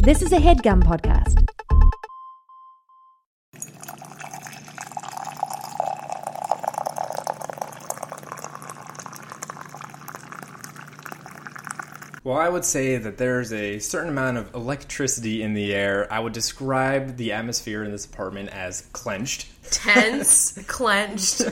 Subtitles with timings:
[0.00, 1.44] This is a headgum podcast.
[12.22, 16.06] Well, I would say that there's a certain amount of electricity in the air.
[16.12, 19.48] I would describe the atmosphere in this apartment as clenched.
[19.70, 21.42] Tense, clenched.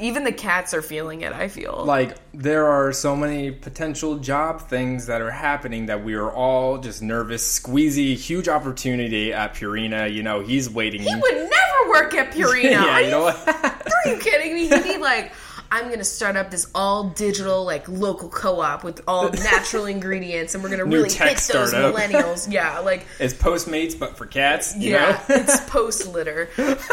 [0.00, 1.84] Even the cats are feeling it, I feel.
[1.84, 6.78] Like, there are so many potential job things that are happening that we are all
[6.78, 7.60] just nervous.
[7.60, 10.12] Squeezy, huge opportunity at Purina.
[10.12, 11.02] You know, he's waiting.
[11.02, 12.70] he would never work at Purina.
[12.70, 13.36] yeah, are you know what?
[14.06, 14.68] are you kidding me?
[14.68, 15.32] He'd be like,
[15.72, 20.64] I'm gonna start up this all digital, like local co-op with all natural ingredients, and
[20.64, 21.94] we're gonna really tech hit those startup.
[21.94, 22.50] millennials.
[22.50, 24.76] Yeah, like it's Postmates, but for cats.
[24.76, 25.36] You yeah, know?
[25.36, 26.48] it's post litter,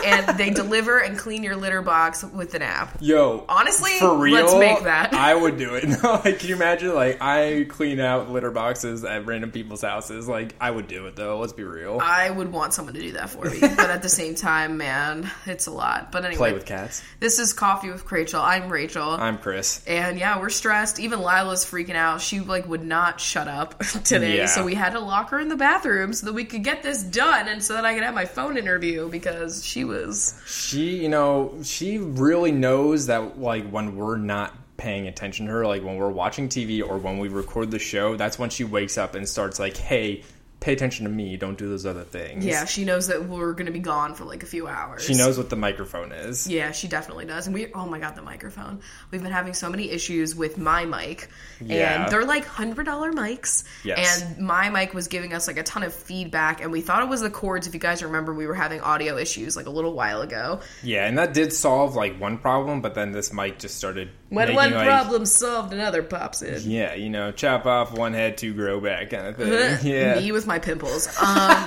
[0.06, 2.98] and they deliver and clean your litter box with an app.
[3.02, 5.14] Yo, Honestly, for real, let's make that.
[5.14, 5.86] I would do it.
[5.88, 6.94] No, like, can you imagine?
[6.94, 10.28] Like, I clean out litter boxes at random people's houses.
[10.28, 11.40] Like, I would do it though.
[11.40, 12.00] Let's be real.
[12.02, 15.32] I would want someone to do that for me, but at the same time, man,
[15.48, 16.12] it's a lot.
[16.12, 17.02] But anyway, Play with cats.
[17.20, 18.42] this is coffee with Rachel.
[18.42, 19.10] I'm Rachel.
[19.12, 19.82] I'm Chris.
[19.88, 21.00] And yeah, we're stressed.
[21.00, 22.22] Even Lila's freaking out.
[22.22, 24.46] She like would not shut up today, Yeah.
[24.48, 27.04] so we had to lock her in the bathroom so that we could get this
[27.04, 30.42] done, and so that I could have my phone interview because she was.
[30.48, 35.66] She, you know, she really knows that like when we're not paying attention to her,
[35.66, 38.98] like when we're watching TV or when we record the show, that's when she wakes
[38.98, 40.24] up and starts like, "Hey,
[40.60, 41.38] pay attention to me.
[41.38, 44.44] Don't do those other things." Yeah, she knows that we're gonna be gone for like
[44.44, 45.04] a few hours.
[45.06, 46.48] She knows what the microphone is.
[46.48, 47.48] Yeah, she definitely does.
[47.48, 48.80] And we, oh my god, the microphone.
[49.12, 51.30] We've been having so many issues with my mic,
[51.62, 52.04] Yeah.
[52.04, 53.64] and they're like hundred dollar mics.
[53.84, 54.22] Yes.
[54.24, 57.10] And my mic was giving us like a ton of feedback, and we thought it
[57.10, 57.68] was the cords.
[57.68, 60.62] If you guys remember, we were having audio issues like a little while ago.
[60.84, 64.48] Yeah, and that did solve like one problem, but then this mic just started When
[64.48, 66.70] making, one like, problem solved, another pops in.
[66.70, 69.78] Yeah, you know, chop off one head, two grow back kind of thing.
[69.88, 70.16] Yeah.
[70.20, 71.08] Me with my pimples.
[71.22, 71.66] Um,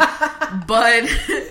[0.66, 1.04] but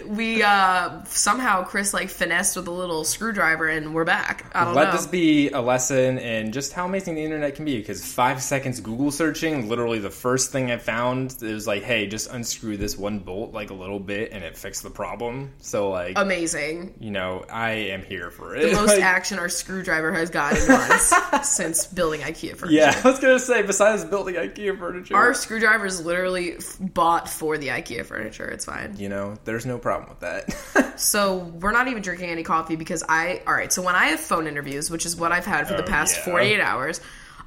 [0.07, 4.45] we uh, somehow Chris like finessed with a little screwdriver, and we're back.
[4.53, 4.91] I don't Let know.
[4.93, 7.77] this be a lesson in just how amazing the internet can be.
[7.77, 12.29] Because five seconds Google searching, literally the first thing I found is like, hey, just
[12.31, 15.51] unscrew this one bolt like a little bit, and it fixed the problem.
[15.59, 16.95] So like, Amazing.
[16.99, 18.69] you know, I am here for it.
[18.69, 21.13] The most Like, action our screwdriver has gotten once
[21.49, 22.75] since building IKEA furniture.
[22.77, 23.61] Yeah, I was gonna say.
[23.61, 26.77] Besides building IKEA furniture, Our screwdriver is literally f-
[27.19, 28.47] bought for the IKEA furniture.
[28.47, 28.95] It's fine.
[28.97, 30.85] you know, there's no problem with that.
[30.99, 33.41] So we're not even drinking any coffee because I.
[33.47, 33.71] All right.
[33.71, 36.17] So when I have phone interviews, which is what I've had for the Oh, past
[36.17, 36.23] yeah.
[36.25, 36.99] 48 hours,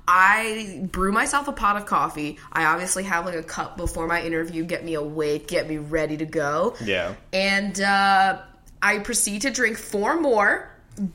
[0.08, 2.38] I brew myself a pot of coffee.
[2.50, 6.16] I obviously have like a cup before my interview, get me awake, get me ready
[6.16, 6.76] to go.
[6.82, 7.14] yeah.
[7.34, 8.40] And uh,
[8.80, 10.71] I proceed to drink four more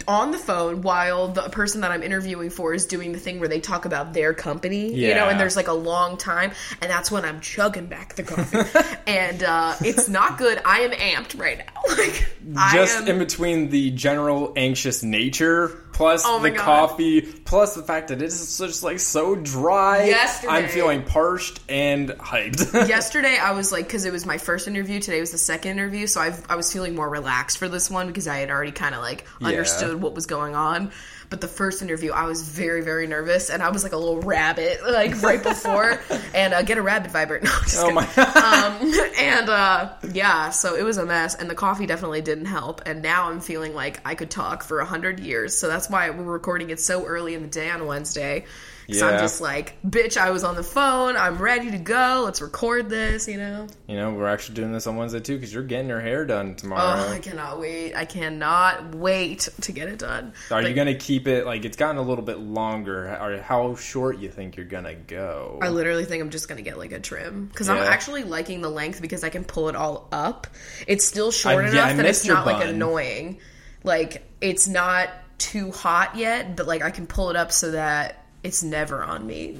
[0.07, 3.47] on the phone while the person that I'm interviewing for is doing the thing where
[3.49, 6.51] they talk about their company, you know, and there's like a long time,
[6.81, 8.97] and that's when I'm chugging back the coffee.
[9.07, 10.59] and uh, it's not good.
[10.65, 11.65] I am amped right now.
[11.97, 16.59] Like, just am, in between the general anxious nature plus Oh the God.
[16.63, 21.59] coffee plus the fact that it is just like so dry Yesterday- i'm feeling parched
[21.67, 25.37] and hyped yesterday I was like, because it was my first interview, today was the
[25.39, 28.49] second interview, so I've, I was feeling more relaxed for this one because I had
[28.51, 29.47] already kind of like Yeah.
[29.49, 29.66] understood
[29.97, 30.91] what was going on.
[31.29, 34.21] But the first interview, I was very, very nervous, and I was like a little
[34.21, 35.99] rabbit, like right before,
[36.33, 37.43] and uh, get a rabbit vibrate.
[37.47, 41.55] No, just oh my um, and uh, yeah, so it was a mess, and the
[41.55, 42.81] coffee definitely didn't help.
[42.85, 46.09] And now I'm feeling like I could talk for a hundred years, so that's why
[46.09, 48.45] we're recording it so early in the day on Wednesday.
[48.89, 51.17] So I'm just like, bitch, I was on the phone.
[51.17, 52.21] I'm ready to go.
[52.23, 53.67] Let's record this, you know?
[53.87, 56.55] you know we're actually doing this on wednesday too because you're getting your hair done
[56.55, 57.05] tomorrow.
[57.07, 57.93] Oh, I cannot wait.
[57.95, 60.33] I cannot wait to get it done.
[60.51, 64.19] are you gonna keep it like it's gotten a little bit longer or how short
[64.19, 67.47] you think you're gonna go I literally think I'm just gonna get like a trim
[67.47, 70.47] because I'm actually liking the length because I can pull it all up.
[70.87, 73.39] It's still short I- enough I that it's not like annoying.
[73.83, 78.23] Like it's not too hot yet, but like I can pull it up so that
[78.43, 79.57] it's never on me.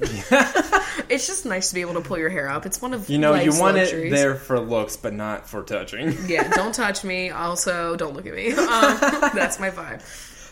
[1.08, 2.64] it's just nice to be able to pull your hair up.
[2.66, 4.12] It's one of you know you want luxuries.
[4.12, 7.30] it there for looks but not for touching Yeah, don't touch me.
[7.30, 8.52] Also, don't look at me.
[8.52, 8.98] Um,
[9.34, 10.02] that's my vibe.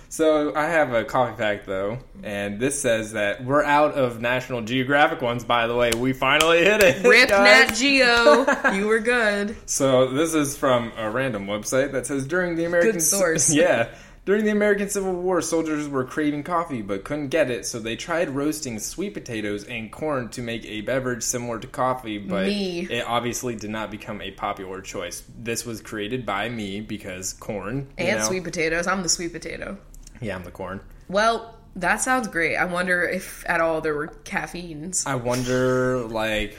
[0.08, 4.62] So I have a coffee pack though, and this says that we're out of National
[4.62, 5.44] Geographic ones.
[5.44, 7.04] By the way, we finally hit it.
[7.04, 7.68] Rip guys.
[7.68, 9.56] Nat Geo, you were good.
[9.66, 13.52] So this is from a random website that says during the American Good source.
[13.52, 13.88] yeah.
[14.26, 17.94] During the American Civil War, soldiers were craving coffee but couldn't get it, so they
[17.94, 22.88] tried roasting sweet potatoes and corn to make a beverage similar to coffee, but Me.
[22.90, 25.23] it obviously did not become a popular choice.
[25.38, 28.25] This was created by me because corn And know?
[28.25, 28.88] sweet potatoes.
[28.88, 29.78] I'm the sweet potato.
[30.20, 30.81] Yeah, I'm the corn.
[31.08, 32.56] Well, that sounds great.
[32.56, 35.06] I wonder if at all there were caffeines.
[35.06, 36.58] I wonder, like,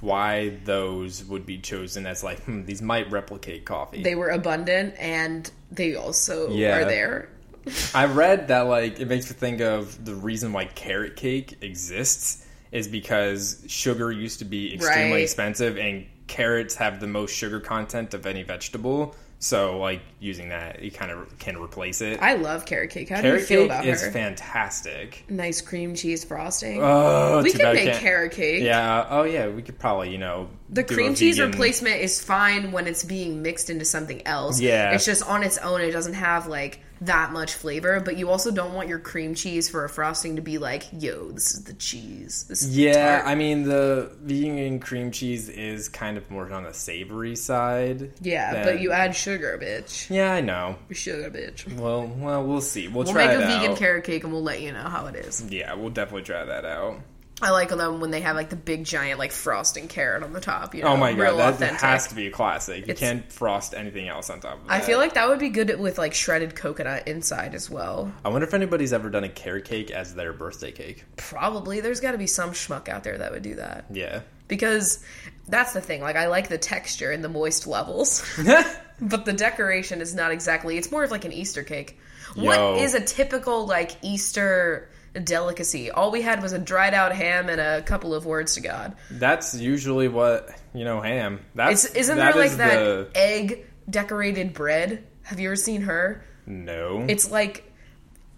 [0.00, 4.02] why those would be chosen as like hmm, these might replicate coffee.
[4.02, 6.76] They were abundant and they also Yeah.
[6.78, 7.28] are there.
[7.94, 12.44] I read that like it makes me think of the reason why carrot cake exists
[12.72, 15.22] is because sugar used to be extremely Right.
[15.22, 19.14] expensive and carrots have the most sugar content of any vegetable.
[19.42, 22.20] So like using that, you kind of can replace it.
[22.20, 23.08] I love carrot cake.
[23.08, 24.10] How do carrot you feel cake about is her?
[24.10, 25.24] fantastic.
[25.30, 26.80] nice cream cheese frosting.
[26.82, 28.62] Oh, we can make carrot cake.
[28.62, 29.06] Yeah.
[29.08, 29.48] Oh yeah.
[29.48, 33.02] We could probably you know The do cream cheese vegan- replacement is fine when it's
[33.02, 34.60] being mixed into something else.
[34.60, 34.92] Yeah.
[34.92, 38.50] It's just on its own, it doesn't have like that much flavor, but you also
[38.50, 41.72] don't want your cream cheese for a frosting to be like, yo, this is the
[41.74, 42.44] cheese.
[42.48, 46.64] This is Yeah, tart." I mean the vegan cream cheese is kind of more on
[46.64, 48.12] the savory side.
[48.20, 50.10] Yeah, than- but you add sugar, bitch.
[50.10, 50.76] Yeah, I know.
[50.90, 51.72] Sugar, bitch.
[51.78, 52.88] Well, well, we'll see.
[52.88, 55.16] We'll, We'll try make a vegan carrot cake and we'll let you know how it
[55.16, 55.42] is.
[55.48, 57.00] Yeah, we'll definitely try that out.
[57.42, 60.40] I like them when they have like the big giant like frosting carrot on the
[60.40, 60.74] top.
[60.74, 61.80] You oh know, Oh my god, that authentic.
[61.80, 62.78] has to be a classic.
[62.86, 64.72] You It's- can't frost anything else on top of that.
[64.72, 68.12] I feel like that would be good with like shredded coconut inside as well.
[68.24, 71.04] I wonder if anybody's ever done a carrot cake as their birthday cake.
[71.16, 74.20] Probably there's got to be some schmuck out there that would do that Yeah.
[74.48, 75.02] because
[75.48, 76.00] that's the thing.
[76.02, 78.22] Like I like the texture and the moist levels,
[79.00, 80.76] but the decoration is not exactly.
[80.76, 81.98] It's more of like an Easter cake.
[82.36, 82.44] Yo.
[82.44, 84.88] What is a typical like Easter
[85.24, 85.90] delicacy?
[85.90, 88.94] All we had was a dried out ham and a couple of words to God.
[89.10, 91.00] That's usually what you know.
[91.00, 91.40] Ham.
[91.54, 95.04] That's It's, isn't that there like is that the- egg decorated bread?
[95.22, 96.24] Have you ever seen her?
[96.46, 97.04] no.
[97.08, 97.64] It's like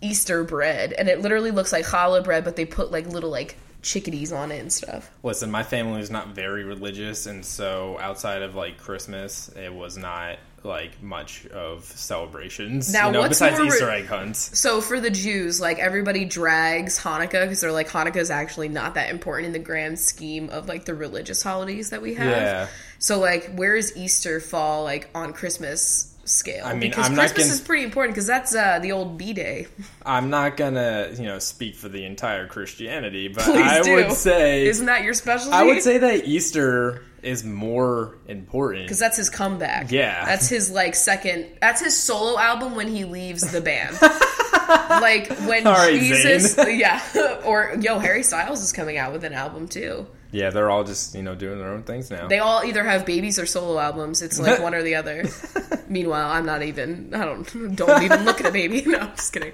[0.01, 3.57] Easter bread, and it literally looks like challah bread, but they put like little like
[3.83, 5.11] chickadees on it and stuff.
[5.23, 9.97] Listen, my family is not very religious, and so outside of like Christmas, it was
[9.97, 12.93] not like much of celebrations.
[12.93, 14.59] Now, you know, what's besides more Easter egg hunts.
[14.59, 18.95] So for the Jews, like everybody drags Hanukkah because they're like Hanukkah is actually not
[18.95, 22.31] that important in the grand scheme of like the religious holidays that we have.
[22.31, 22.69] Yeah.
[22.99, 26.65] So like, where does Easter fall like on Christmas scale?
[26.65, 29.19] I mean, because I'm not Christmas gonna- is pretty important because that's uh, the old
[29.19, 29.67] B day.
[30.07, 33.95] I'm not gonna, you know, speak for the entire Christianity, but Please I do.
[33.97, 35.53] would say Isn't that your specialty?
[35.53, 38.83] I would say that Easter is more important.
[38.85, 39.93] because that's his comeback.
[39.93, 40.25] Yeah.
[40.25, 41.47] that's his like second.
[41.61, 43.97] That's his solo album when he leaves the band.
[45.01, 46.79] like when right, Jesus, Zayn.
[47.15, 50.07] yeah, or yo, Harry Styles is coming out with an album too.
[50.33, 52.27] Yeah, they're all just you know doing their own things now.
[52.27, 54.23] They all either have babies or solo albums.
[54.23, 55.25] It's like one or the other.
[55.89, 57.15] Meanwhile, I'm not even.
[57.15, 57.77] I don't.
[57.77, 58.83] Don't even look at a baby.
[58.93, 59.53] No, I'm just kidding.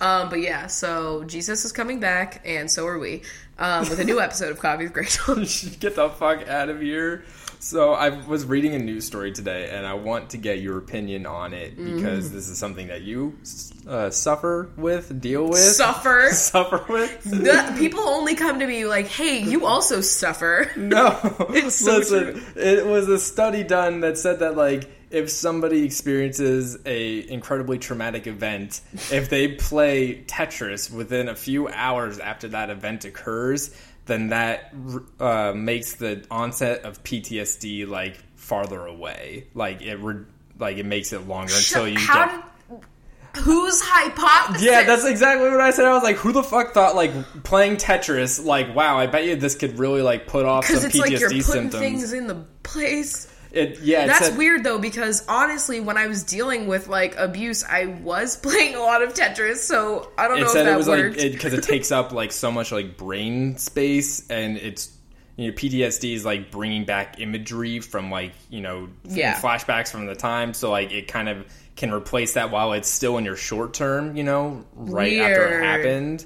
[0.00, 3.22] Um, but yeah, so Jesus is coming back, and so are we,
[3.58, 5.34] um, with a new episode of Coffee with Rachel.
[5.78, 7.24] Get the fuck out of here.
[7.64, 11.26] So I was reading a news story today, and I want to get your opinion
[11.26, 12.32] on it because Mm.
[12.32, 13.38] this is something that you
[13.86, 16.30] uh, suffer with, deal with, Suffer.
[16.32, 17.22] suffer with.
[17.22, 21.16] The, people only come to me like, "Hey, you also suffer." No,
[21.50, 22.32] It's so listen.
[22.34, 22.42] true.
[22.56, 28.26] It was a study done that said that like if somebody experiences a incredibly traumatic
[28.26, 28.80] event,
[29.12, 33.70] if they play Tetris within a few hours after that event occurs,
[34.06, 34.72] then that
[35.20, 39.46] uh, makes the onset of PTSD like farther away.
[39.54, 40.24] Like it re-
[40.58, 42.34] like it makes it longer until you How get.
[42.34, 42.42] did?
[43.44, 44.62] Whose hypothesis?
[44.62, 45.86] Yeah, that's exactly what I said.
[45.86, 47.12] I was like, "Who the fuck thought like
[47.44, 48.44] playing Tetris?
[48.44, 51.10] Like, wow, I bet you this could really like put off some it's PTSD like
[51.12, 53.31] you're symptoms." things in the place.
[53.52, 57.84] It yeah, That's weird though, because honestly, when I was dealing with like abuse, I
[58.02, 60.88] was playing a lot of Tetris, so I don't It know if that it was
[60.88, 61.18] worked.
[61.18, 64.96] like because it, takes up like so much like brain space, and it's
[65.36, 69.38] you know PTSD is like bringing back imagery from like you know Yeah.
[69.38, 71.44] flashbacks from the time, so like it kind of
[71.76, 75.62] can replace that while it's still in your short term, you know, right after it
[75.62, 76.24] happened.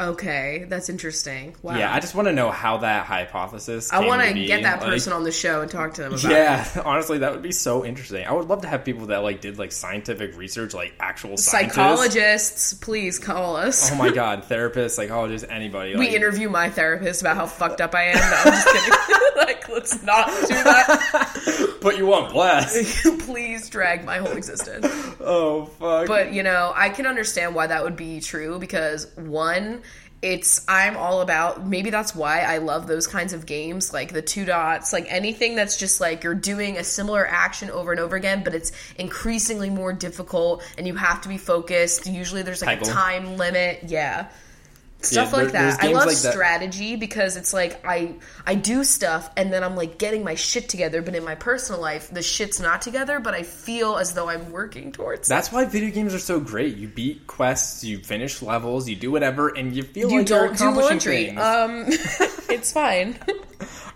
[0.00, 1.54] Okay, that's interesting.
[1.62, 1.76] Wow.
[1.76, 3.92] Yeah, I just want to know how that hypothesis.
[3.92, 6.24] I want to get that like- person on the show and talk to them about
[6.24, 6.30] it.
[6.30, 8.26] Yeah, honestly, that would be so interesting.
[8.26, 11.74] I would love to have people that like did like scientific research, like actual scientists.
[11.74, 13.92] Psychologists, please call us.
[13.92, 15.92] Oh my god, therapists, psychologists, anybody.
[15.96, 18.16] we like, interview my therapist about how fucked up I am.
[18.16, 18.98] No, I'm just kidding.
[19.36, 21.76] like, let's not do that.
[21.80, 23.06] put you on blast.
[23.20, 24.86] please drag my whole existence.
[25.20, 26.06] oh fuck.
[26.06, 29.82] But you know, I can understand why that would be true because one,
[30.22, 34.20] it's I'm all about maybe that's why I love those kinds of games like the
[34.20, 38.16] two dots, like anything that's just like you're doing a similar action over and over
[38.16, 42.06] again, but it's increasingly more difficult and you have to be focused.
[42.06, 42.90] Usually there's like Peggle.
[42.90, 43.84] a time limit.
[43.86, 44.28] Yeah.
[45.02, 45.82] Stuff Yeah, like there- that.
[45.82, 46.32] I love like that.
[46.32, 48.14] strategy because it's like I
[48.46, 51.80] I do stuff and then I'm like getting my shit together, but in my personal
[51.80, 55.28] life the shit's not together, but I feel as though I'm working towards.
[55.28, 55.30] it.
[55.30, 56.76] That's why video games are so great.
[56.76, 60.38] You beat quests, you finish levels, you do whatever, and you feel You like you're
[60.46, 61.24] don't do accomplishing laundry.
[61.26, 61.40] things.
[61.40, 61.84] Um,
[62.54, 63.16] it's fine.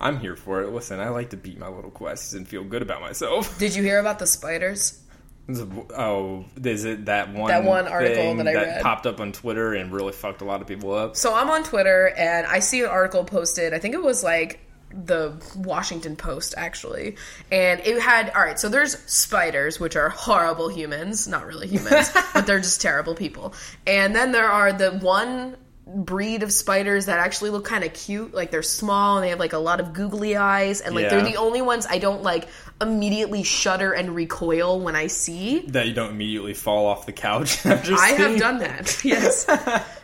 [0.00, 0.70] I'm here for it.
[0.70, 3.58] Listen, I like to beat my little quests and feel good about myself.
[3.58, 5.00] Did you hear about the spiders?
[5.48, 7.48] Oh, is it that one?
[7.48, 8.82] That one article that I read?
[8.82, 11.16] popped up on Twitter and really fucked a lot of people up.
[11.16, 13.74] So I'm on Twitter and I see an article posted.
[13.74, 14.60] I think it was like
[14.90, 17.16] the Washington Post actually.
[17.52, 22.10] And it had all right, so there's spiders which are horrible humans, not really humans,
[22.34, 23.52] but they're just terrible people.
[23.86, 28.32] And then there are the one breed of spiders that actually look kind of cute,
[28.32, 31.08] like they're small and they have like a lot of googly eyes and like Yeah.
[31.10, 32.48] they're the only ones I don't like
[32.80, 35.60] immediately shudder and recoil when I see.
[35.68, 37.64] That you don't immediately fall off the couch.
[37.66, 37.76] I
[38.18, 39.00] have done that.
[39.04, 39.46] Yes.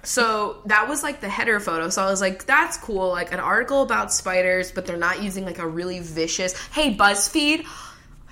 [0.02, 1.88] so that was like the header photo.
[1.88, 3.08] So I was like, that's cool.
[3.08, 6.54] Like an article about spiders, but they're not using like a really vicious.
[6.70, 7.66] Hey, BuzzFeed.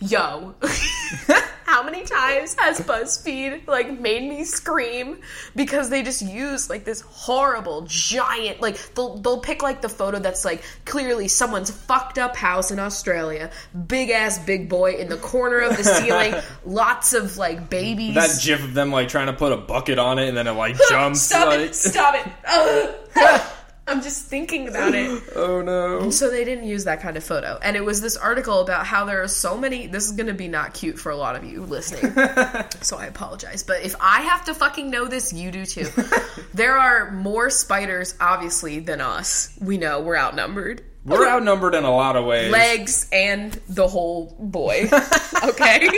[0.00, 0.54] Yo,
[1.68, 5.20] how many times has BuzzFeed like made me scream
[5.54, 10.18] because they just use like this horrible giant like they'll they'll pick like the photo
[10.18, 13.50] that's like clearly someone's fucked up house in Australia,
[13.86, 16.34] big ass big boy in the corner of the ceiling,
[16.64, 18.14] lots of like babies.
[18.14, 20.52] That gif of them like trying to put a bucket on it and then it
[20.52, 21.20] like jumps.
[21.20, 21.74] Stop like, it!
[21.74, 23.42] Stop it!
[23.88, 25.08] I'm just thinking about it.
[25.38, 26.10] Oh no.
[26.10, 29.04] So they didn't use that kind of photo, and it was this article about how
[29.04, 29.86] there are so many.
[29.86, 32.12] This is going to be not cute for a lot of you listening,
[32.82, 33.62] so I apologize.
[33.62, 35.86] But if I have to fucking know this, you do too.
[36.54, 39.56] there are more spiders, obviously, than us.
[39.60, 40.82] We know we're outnumbered.
[41.04, 42.50] We're outnumbered in a lot of ways.
[42.50, 44.88] Legs and the whole boy.
[45.44, 45.88] okay.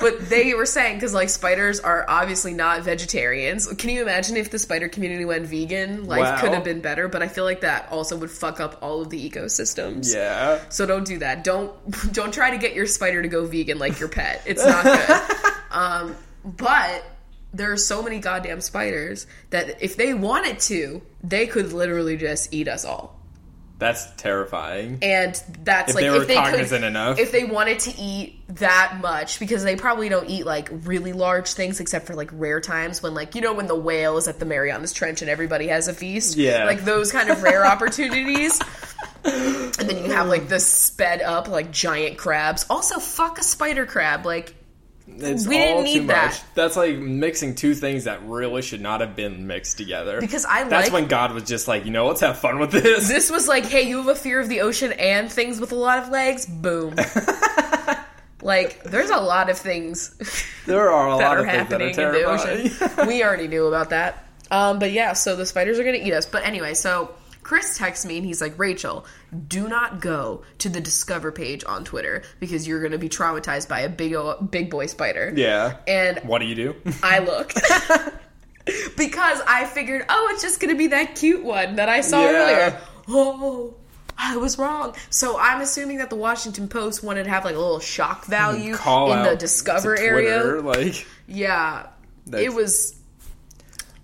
[0.00, 3.66] But they were saying because like spiders are obviously not vegetarians.
[3.74, 6.04] Can you imagine if the spider community went vegan?
[6.04, 6.40] Life Wow.
[6.40, 9.10] could have been better, but I feel like that also would fuck up all of
[9.10, 10.14] the ecosystems.
[10.14, 10.60] Yeah.
[10.68, 11.44] So don't do that.
[11.44, 11.72] Don't
[12.12, 14.42] don't try to get your spider to go vegan like your pet.
[14.46, 15.36] It's not good.
[15.70, 17.04] um, but
[17.52, 22.52] there are so many goddamn spiders that if they wanted to, they could literally just
[22.52, 23.17] eat us all.
[23.78, 24.98] That's terrifying.
[25.02, 27.18] And that's If like they were if they cognizant could, enough.
[27.20, 31.52] if they wanted to eat that much, because they probably don't eat like really large
[31.52, 34.40] things except for like rare times when like you know when the whale is at
[34.40, 36.36] the Marianas Trench and everybody has a feast.
[36.36, 36.64] Yeah.
[36.64, 38.60] like those kind of rare opportunities.
[39.24, 42.66] And then you have like the sped up like giant crabs.
[42.70, 44.24] Also, fuck a spider crab.
[44.26, 44.54] Like
[45.20, 46.42] It's We didn't need too that.
[46.54, 50.20] That's like mixing two things that really should not have been mixed together.
[50.20, 52.70] Because I That's like- when God was just like, you know, let's have fun with
[52.72, 53.08] this.
[53.08, 55.76] this was like, hey, you have a fear of the ocean and things with a
[55.76, 56.46] lot of legs.
[56.46, 56.94] Boom.
[58.42, 60.14] like, there's a lot of things.
[60.66, 62.18] There are a lot are of things that are happening in the
[62.70, 62.92] terrifying.
[62.98, 63.06] ocean.
[63.08, 64.24] we already knew about that.
[64.50, 66.26] Um, but yeah, so the spiders are going to eat us.
[66.26, 67.14] But anyway, so
[67.48, 69.06] Chris texts me and he's like, Rachel,
[69.48, 73.70] do not go to the Discover page on Twitter because you're going to be traumatized
[73.70, 74.14] by a big
[74.50, 75.32] big boy spider.
[75.34, 75.78] yeah.
[75.86, 76.74] And What do you do?
[77.02, 77.54] I looked.
[78.98, 82.20] because I figured, oh, it's just going to be that cute one that I saw
[82.22, 82.28] Yeah.
[82.36, 82.80] earlier.
[83.08, 83.74] Oh,
[84.18, 84.94] I was wrong.
[85.08, 88.74] So I'm assuming that the Washington Post wanted to have like a little shock value
[88.74, 90.42] Call in the Discover to area.
[90.42, 91.86] Twitter, like Yeah,
[92.30, 92.97] it was.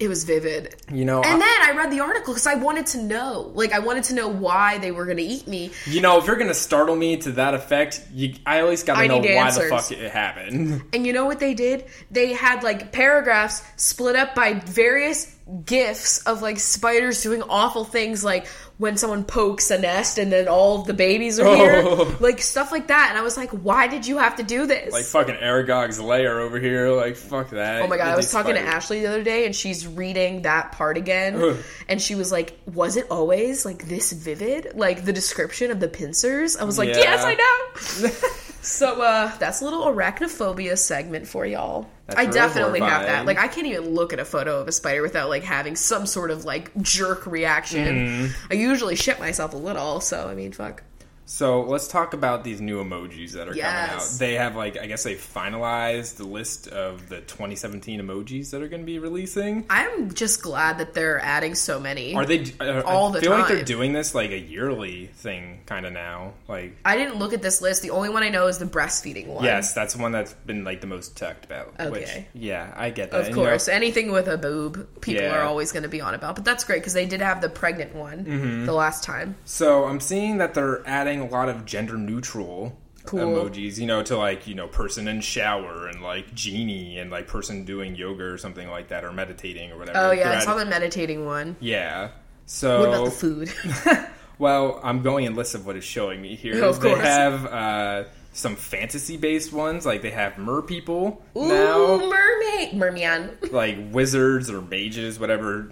[0.04, 0.76] It was vivid.
[0.92, 3.50] you know, And I- then I read the article because I wanted to know.
[3.54, 5.70] Like, I wanted to know why they were going to eat me.
[5.86, 9.08] you know, if you're gonna startle me to that effect, you, I at least gotta
[9.08, 9.70] know why answers.
[9.70, 10.82] the fuck it happened.
[10.92, 11.86] And you know what they did?
[12.10, 15.30] They had like paragraphs split up by various
[15.66, 20.48] gifs of like spiders doing awful things, like when someone pokes a nest and then
[20.48, 22.16] all the babies are here, Oh.
[22.18, 23.10] like stuff like that.
[23.10, 24.92] And I was like, why did you have to do this?
[24.92, 26.90] Like fucking Aragog's lair over here.
[26.90, 27.82] Like fuck that.
[27.82, 28.60] Oh my god, I was talking to.
[28.60, 31.56] Ashley the other day and she's reading that part again Ugh.
[31.88, 34.72] and she was like, Was it always like this vivid?
[34.74, 36.56] Like the description of the pincers?
[36.56, 36.98] I was like, Yeah.
[36.98, 38.10] Yes, I know.
[38.62, 41.86] so uh that's a little arachnophobia segment for y'all.
[42.06, 43.24] That's I definitely have that.
[43.24, 46.06] Like I can't even look at a photo of a spider without like having some
[46.06, 47.86] sort of like jerk reaction.
[47.86, 48.52] Mm-hmm.
[48.52, 50.82] I usually shit myself a little, so I mean fuck.
[51.26, 54.02] So let's talk about these new emojis that are coming out.
[54.18, 58.68] They have like I guess they finalized the list of the 2017 emojis that are
[58.68, 59.64] going to be releasing.
[59.70, 62.14] I'm just glad that they're adding so many.
[62.14, 65.60] Are they uh, All I the feel like they're doing this like a yearly thing
[65.66, 66.34] kind of now.
[66.46, 67.82] Like I didn't look at this list.
[67.82, 69.44] The only one I know is the breastfeeding one.
[69.44, 71.68] yes, that's the one that's been like the most talked about.
[71.90, 72.26] Which Okay.
[72.34, 73.20] yeah, I get that.
[73.20, 75.38] Of And, you know, course, anything with a boob, people Yeah.
[75.40, 76.34] are always going to be on about.
[76.34, 78.66] But that's great because they did have the pregnant one Mm-hmm.
[78.66, 79.36] the last time.
[79.46, 83.20] So I'm seeing that they're adding a lot of gender neutral Cool.
[83.20, 87.26] emojis, you know, to like, you know, person in shower and like genie and like
[87.28, 89.98] person doing yoga or something like that or meditating or whatever.
[89.98, 91.56] Oh yeah, They're I saw adding- the meditating one.
[91.60, 92.10] Yeah.
[92.46, 93.52] So What about the food?
[94.38, 96.64] Well, I'm going in lists of what is showing me here.
[96.64, 97.02] Of they course.
[97.04, 98.04] have uh,
[98.34, 103.38] some fantasy based ones, like they have mer people Ooh, now, mermaid, merman.
[103.52, 105.62] like wizards or mages, whatever,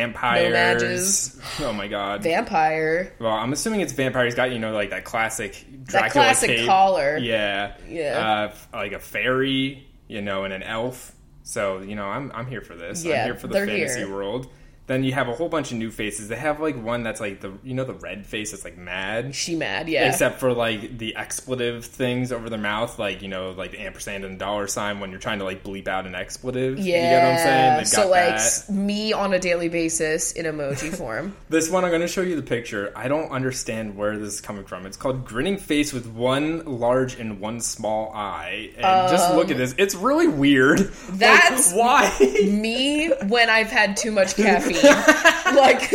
[0.00, 0.52] vampires.
[0.82, 1.40] mages.
[1.60, 2.22] Oh my god.
[2.22, 3.12] Vampire.
[3.20, 4.34] well, I'm assuming it's vampires.
[4.34, 5.52] Got you know like that classic
[5.84, 6.66] Dracula That classic cape.
[6.66, 7.16] collar.
[7.18, 8.50] Yeah, Yeah.
[8.72, 11.12] Uh, like a fairy, you know, and an elf.
[11.42, 13.04] So you know, I'm I'm here for this.
[13.04, 14.10] Yeah, I'm here for the fantasy here.
[14.12, 14.48] world.
[14.86, 16.28] Then you have a whole bunch of new faces.
[16.28, 19.34] They have like one that's like the you know the red face that's like mad.
[19.34, 20.08] She mad, yeah.
[20.08, 24.24] Except for like the expletive things over their mouth, like you know, like the ampersand
[24.24, 26.78] and dollar sign when you're trying to like bleep out an expletive.
[26.78, 26.84] yeah.
[26.94, 27.76] you get what I'm saying?
[27.78, 28.68] They've so got like that.
[28.70, 31.34] me on a daily basis in emoji form.
[31.48, 32.92] This one, I'm going to show you the picture.
[32.94, 34.86] I don't understand where this is coming from.
[34.86, 38.70] It's called grinning face with one large and one small eye.
[38.76, 39.74] And just look at this.
[39.78, 40.78] It's really weird.
[41.06, 42.16] Like, Um, That's- why.
[42.44, 44.75] me when I've had too much caffeine.
[45.54, 45.90] like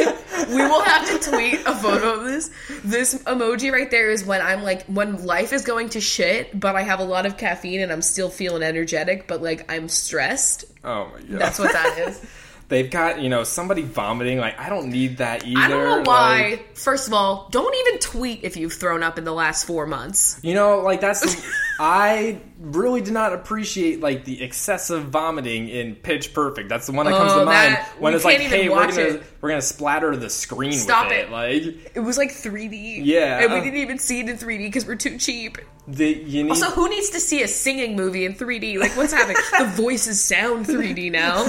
[0.50, 2.50] we will have to tweet a photo of this.
[2.84, 6.76] This emoji right there is when I'm like when life is going to shit, but
[6.76, 10.66] I have a lot of caffeine and I'm still feeling energetic, but like I'm stressed.
[10.84, 11.40] oh my god.
[11.40, 12.26] That's what that is.
[12.72, 14.38] They've got, you know, somebody vomiting.
[14.40, 15.60] Like, I don't need that either.
[15.60, 16.52] I don't know why.
[16.52, 19.86] Like, First of all, don't even tweet if you've thrown up in the last four
[19.86, 20.40] months.
[20.42, 21.46] you know, like that's.
[21.80, 26.70] I really did not appreciate like the excessive vomiting in Pitch Perfect.
[26.70, 29.02] That's the one that comes Oh, to mind that- when it's like, "Hey, we're gonna
[29.02, 29.24] it.
[29.42, 31.32] we're gonna splatter the screen Stop with it." it.
[31.32, 33.02] Like, It was like 3D.
[33.04, 33.40] Yeah.
[33.44, 35.58] And we didn't even see it in 3D because we're too cheap.
[35.92, 36.50] The you need.
[36.50, 38.78] Also, who needs to see a singing movie in 3D?
[38.80, 39.38] Like, what's happening?
[39.60, 41.44] the voices sound 3D now.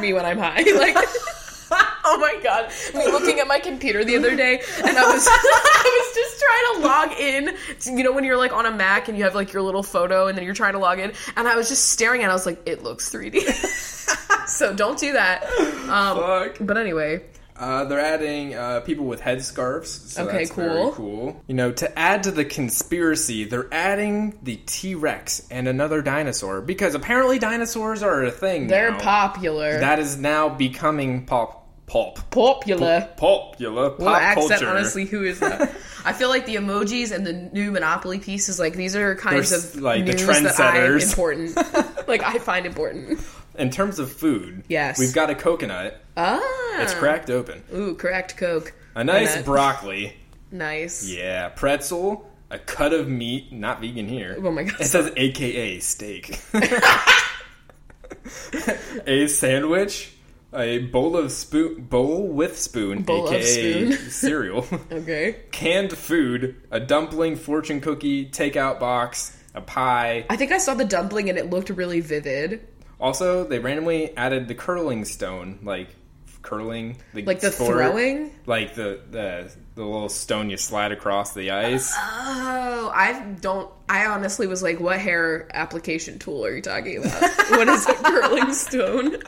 [0.00, 0.62] Me when I'm high.
[0.62, 0.96] Like,
[1.70, 2.70] oh my god.
[2.94, 6.82] Me looking at my computer the other day, and I was, I was just trying
[6.82, 7.56] to log in.
[7.80, 9.82] to- you know, when you're like on a Mac and you have like your little
[9.82, 12.26] photo, and then you're trying to log in, and I was just staring at.
[12.26, 12.30] it.
[12.30, 13.40] I was like, it looks 3D.
[14.48, 15.44] so don't do that.
[15.88, 16.56] Um, Fuck.
[16.60, 17.22] but anyway,
[17.58, 19.86] Uh, they're adding uh, people with headscarves.
[19.86, 20.92] So Okay, cool.
[20.92, 21.42] cool.
[21.48, 26.60] You know, to add to the conspiracy, they're adding the T Rex and another dinosaur
[26.60, 28.68] because apparently dinosaurs are a thing.
[28.68, 29.00] they're now.
[29.00, 29.80] popular.
[29.80, 32.30] That is now becoming pop pulp.
[32.30, 33.08] popular.
[33.16, 34.68] Popular pop What accent, culture.
[34.68, 35.74] honestly, who is that?
[36.04, 39.80] I feel like the emojis and the new Monopoly pieces, like these are kinds of
[39.82, 41.08] like the news that I trendsetters.
[41.10, 41.56] important.
[42.08, 43.20] like I find important.
[43.58, 44.98] In terms of food, Yes.
[44.98, 46.00] we've got a coconut.
[46.16, 46.40] Ah,
[46.80, 47.62] It's cracked open.
[47.74, 48.72] Ooh, cracked Coke.
[48.94, 49.44] A nice Coconut.
[49.46, 50.12] broccoli.
[50.50, 51.06] Nice.
[51.06, 52.26] Yeah, pretzel.
[52.50, 54.34] A cut of meat, not vegan here.
[54.42, 54.80] Oh my God.
[54.80, 56.40] It says AKA steak.
[59.06, 60.12] a sandwich,
[60.54, 63.92] a bowl of spoon, bowl with spoon, Bowl of AKA spoon.
[64.10, 65.36] cereal, Okay.
[65.52, 70.24] canned food, a dumpling, fortune cookie, takeout box, a pie.
[70.30, 72.66] I think I saw the dumpling and it looked really vivid.
[73.00, 75.88] Also, they randomly added the curling stone, like
[76.42, 77.74] curling, Like the sport.
[77.76, 78.30] throwing.
[78.46, 81.94] like the, the the little stone you slide across the ice.
[81.96, 83.70] Oh, I don't.
[83.88, 87.22] I honestly was like, what hair application tool are you talking about?
[87.50, 89.18] what is a curling stone?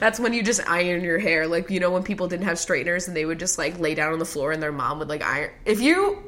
[0.00, 1.46] That's when you just iron your hair.
[1.46, 4.12] Like, you know, when people didn't have straighteners and they would just like lay down
[4.12, 5.50] on the floor and their mom would like iron.
[5.64, 6.27] If you.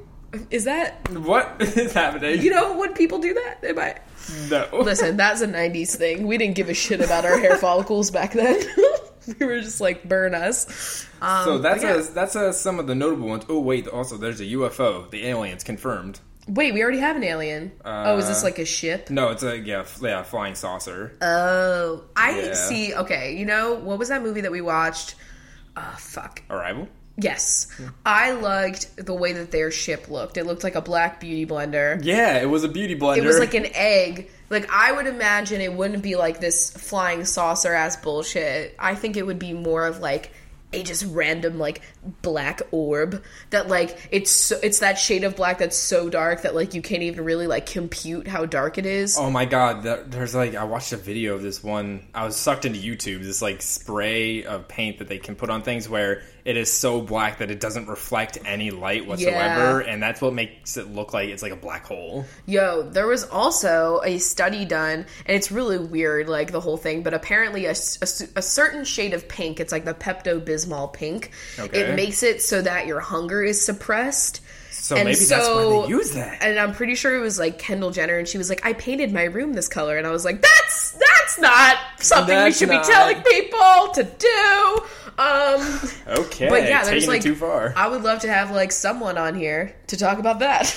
[0.50, 1.08] Is that.
[1.10, 2.40] What is happening?
[2.42, 3.64] You know when people do that?
[3.64, 3.96] Am I.
[4.48, 4.68] no.
[4.82, 6.26] Listen, that's a 90s thing.
[6.26, 8.60] We didn't give a shit about our hair follicles back then.
[9.40, 11.06] we were just like, burn us.
[11.20, 11.96] Um, So that's yeah.
[11.96, 13.44] a, that's a, some of the notable ones.
[13.48, 15.10] Oh wait, also there's a UFO.
[15.10, 16.20] The aliens confirmed.
[16.48, 17.70] Wait, we already have an alien.
[17.84, 19.10] oh, is Uh, this like a ship?
[19.10, 21.12] No, it's a yeah, f- yeah flying saucer.
[21.20, 22.54] Oh, I Yeah.
[22.54, 22.94] see.
[22.94, 25.14] Okay, you know what was that movie that we watched?
[25.76, 26.42] Ah, fuck.
[26.50, 26.88] Arrival.
[27.20, 27.88] Yes, hmm.
[28.04, 30.36] I liked the way that their ship looked.
[30.36, 32.00] It looked like a black beauty blender.
[32.02, 33.18] Yeah, it was a beauty blender.
[33.18, 34.30] It was like an egg.
[34.48, 38.74] Like I would imagine it wouldn't be like this flying saucer ass bullshit.
[38.78, 40.32] I think it would be more of like
[40.72, 41.82] a just random like
[42.22, 46.54] black orb that like it's so, it's that shade of black that's so dark that
[46.54, 49.18] like you can't even really like compute how dark it is.
[49.18, 52.06] Oh my god, there's like I watched a video of this one.
[52.14, 53.22] I was sucked into YouTube.
[53.22, 57.00] This like spray of paint that they can put on things where it is so
[57.00, 61.28] black that it doesn't reflect any light whatsoever, and that's what makes it look like
[61.28, 62.24] it's like a black hole.
[62.46, 67.02] Yo, there was also a study done, and it's really weird, like the whole thing,
[67.02, 71.80] but apparently a certain shade of pink, it's like the Pepto Bismol pink, Okay.
[71.80, 74.40] it makes it so that your hunger is suppressed.
[74.90, 76.42] So And maybe that's why so- they use that.
[76.42, 79.12] And I'm pretty sure it was like Kendall Jenner, and she was like, I painted
[79.12, 79.96] my room this color.
[79.96, 84.02] And I was like, that's that's not something we should not- be telling people to
[84.18, 84.82] do.
[85.16, 85.80] Um,
[86.26, 87.72] Okay, but yeah, there's like, too far.
[87.76, 90.74] I would love to have like someone on here to talk about that.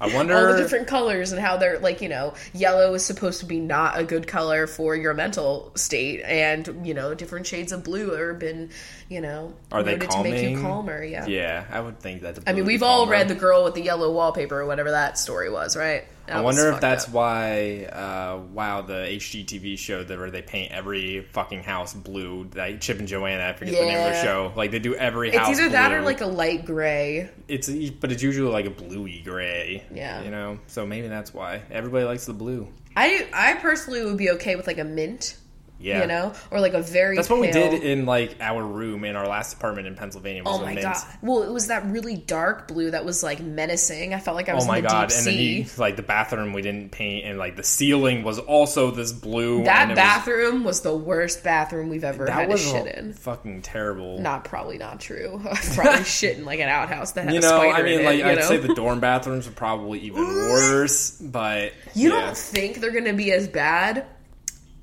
[0.00, 0.34] I wonder.
[0.34, 3.60] all the different colors and how they're like you know yellow is supposed to be
[3.60, 8.10] not a good color for your mental state and you know different shades of blue
[8.10, 8.70] have been
[9.10, 11.26] you know Are they noted to make you calmer yeah.
[11.26, 12.38] yeah, I would think that.
[12.46, 15.50] i mean we've all read the girl with the yellow wallpaper or whatever that story
[15.50, 17.12] was right That I wonder if that's up.
[17.12, 22.48] why, uh, wow, the HGTV show that where they paint every fucking house blue.
[22.54, 24.52] Like Chip and Joanna, I forget the name of the show.
[24.54, 25.58] Like they do every it's house.
[25.58, 29.82] either that or like a light gray it's, but it's usually like a bluey gray.
[29.92, 30.22] Yeah.
[30.22, 30.60] you know.
[30.68, 32.68] So maybe that's why everybody likes the blue.
[32.94, 35.36] i i personally would be okay with like a mint
[35.80, 39.04] Yeah, you know or like a very That's what we did in like our room
[39.04, 40.42] in our last apartment in Pennsylvania.
[40.44, 40.82] Was Oh my mint.
[40.82, 40.96] god!
[41.22, 44.12] Well, it was that really dark blue that was like menacing.
[44.12, 45.10] I felt like I was Oh my god!
[45.12, 48.90] And then you, like the bathroom we didn't paint, and like the ceiling was also
[48.90, 49.64] this blue.
[49.64, 53.12] that it was- bathroom was, the worst bathroom we've ever that had was shit in.
[53.12, 54.18] fucking terrible.
[54.18, 55.40] Not probably not true.
[55.74, 58.26] probably shit in like an outhouse that had you know, I mean, like it.
[58.26, 58.44] I'd know?
[58.48, 62.20] say the dorm bathrooms are probably even worse, but you yeah.
[62.26, 64.06] don't think they're gonna be as bad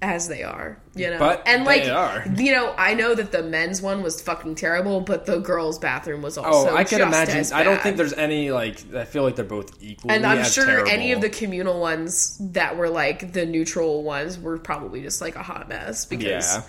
[0.01, 1.17] as they are, you know.
[1.17, 1.83] But and like
[2.37, 6.21] you know, I know that the men's one was fucking terrible, but the girls' bathroom
[6.21, 7.45] was oh, also Oh, I can imagine.
[7.53, 8.93] I don't think there's any like.
[8.93, 10.11] I feel like they're both equal.
[10.11, 10.91] And I'm sure terrible.
[10.91, 15.35] any of the communal ones that were like the neutral ones were probably just like
[15.35, 16.23] a hot mess because
[16.55, 16.63] Yeah.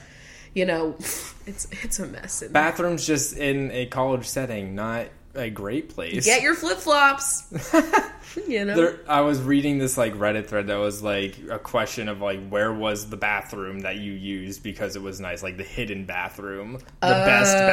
[0.54, 0.94] you know
[1.46, 2.42] it's it's a mess.
[2.42, 2.62] In there.
[2.62, 6.24] bathrooms just in a college setting, not a great place.
[6.24, 7.44] Get your flip flops.
[8.48, 8.74] you know.
[8.74, 12.46] There, I was reading this like Reddit thread that was like a question of like
[12.48, 16.74] where was the bathroom that you used because it was nice, like the hidden bathroom,
[17.00, 17.66] the best Oh.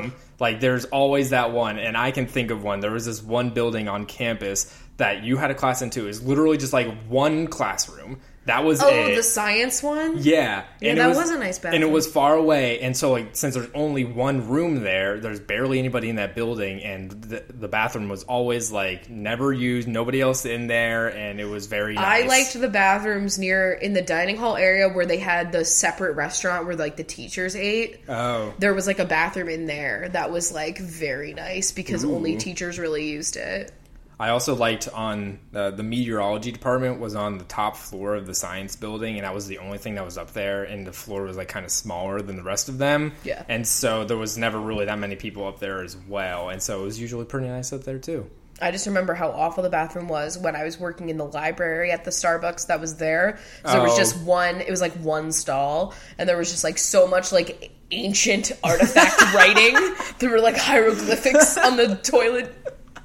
[0.00, 0.14] bathroom.
[0.38, 2.80] Like there's always that one, and I can think of one.
[2.80, 6.08] There was this one building on campus that you had a class into.
[6.08, 8.20] Is literally just like one classroom.
[8.46, 10.18] That was oh, the science one.
[10.18, 12.80] Yeah, Yeah, and that it was a nice bathroom, and it was far away.
[12.80, 16.82] And so, like, since there's only one room there, there's barely anybody in that building,
[16.82, 21.44] and the, the bathroom was always like never used, nobody else in there, and it
[21.44, 21.94] was very.
[21.94, 22.24] Nice.
[22.24, 26.14] I liked the bathrooms near in the dining hall area where they had the separate
[26.14, 28.00] restaurant where like the teachers ate.
[28.08, 32.36] Oh, There was like a bathroom in there that was like very nice because only
[32.36, 33.72] teachers really used it.
[34.20, 38.34] I also liked on uh, the meteorology department was on the top floor of the
[38.34, 40.62] science building, and that was the only thing that was up there.
[40.64, 43.12] And the floor was like kind of smaller than the rest of them.
[43.24, 43.42] Yeah.
[43.48, 46.82] and so there was never really that many people up there as well, and so
[46.82, 48.30] it was usually pretty nice up there too.
[48.60, 51.90] I just remember how awful the bathroom was when I was working in the library
[51.90, 53.40] at the Starbucks that was there.
[53.64, 53.96] So there was Oh.
[53.98, 57.72] just one, it was like one stall, and there was just like so much like
[57.90, 59.74] ancient artifact writing.
[60.20, 62.54] There were like hieroglyphics on the toilet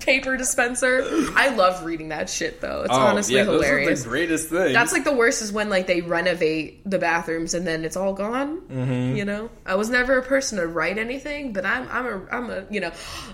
[0.08, 1.04] paper dispenser.
[1.36, 2.84] I love reading that shit though.
[2.84, 4.04] It's honestly Oh, yeah, those are hilarious.
[4.04, 4.72] the greatest thing.
[4.72, 8.14] That's like the worst is when like they renovate the bathrooms and then it's all
[8.14, 8.62] gone.
[8.62, 9.18] Mm-hmm.
[9.18, 12.50] You know, I was never a person to write anything, but I'm I'm a I'm
[12.50, 12.92] a you know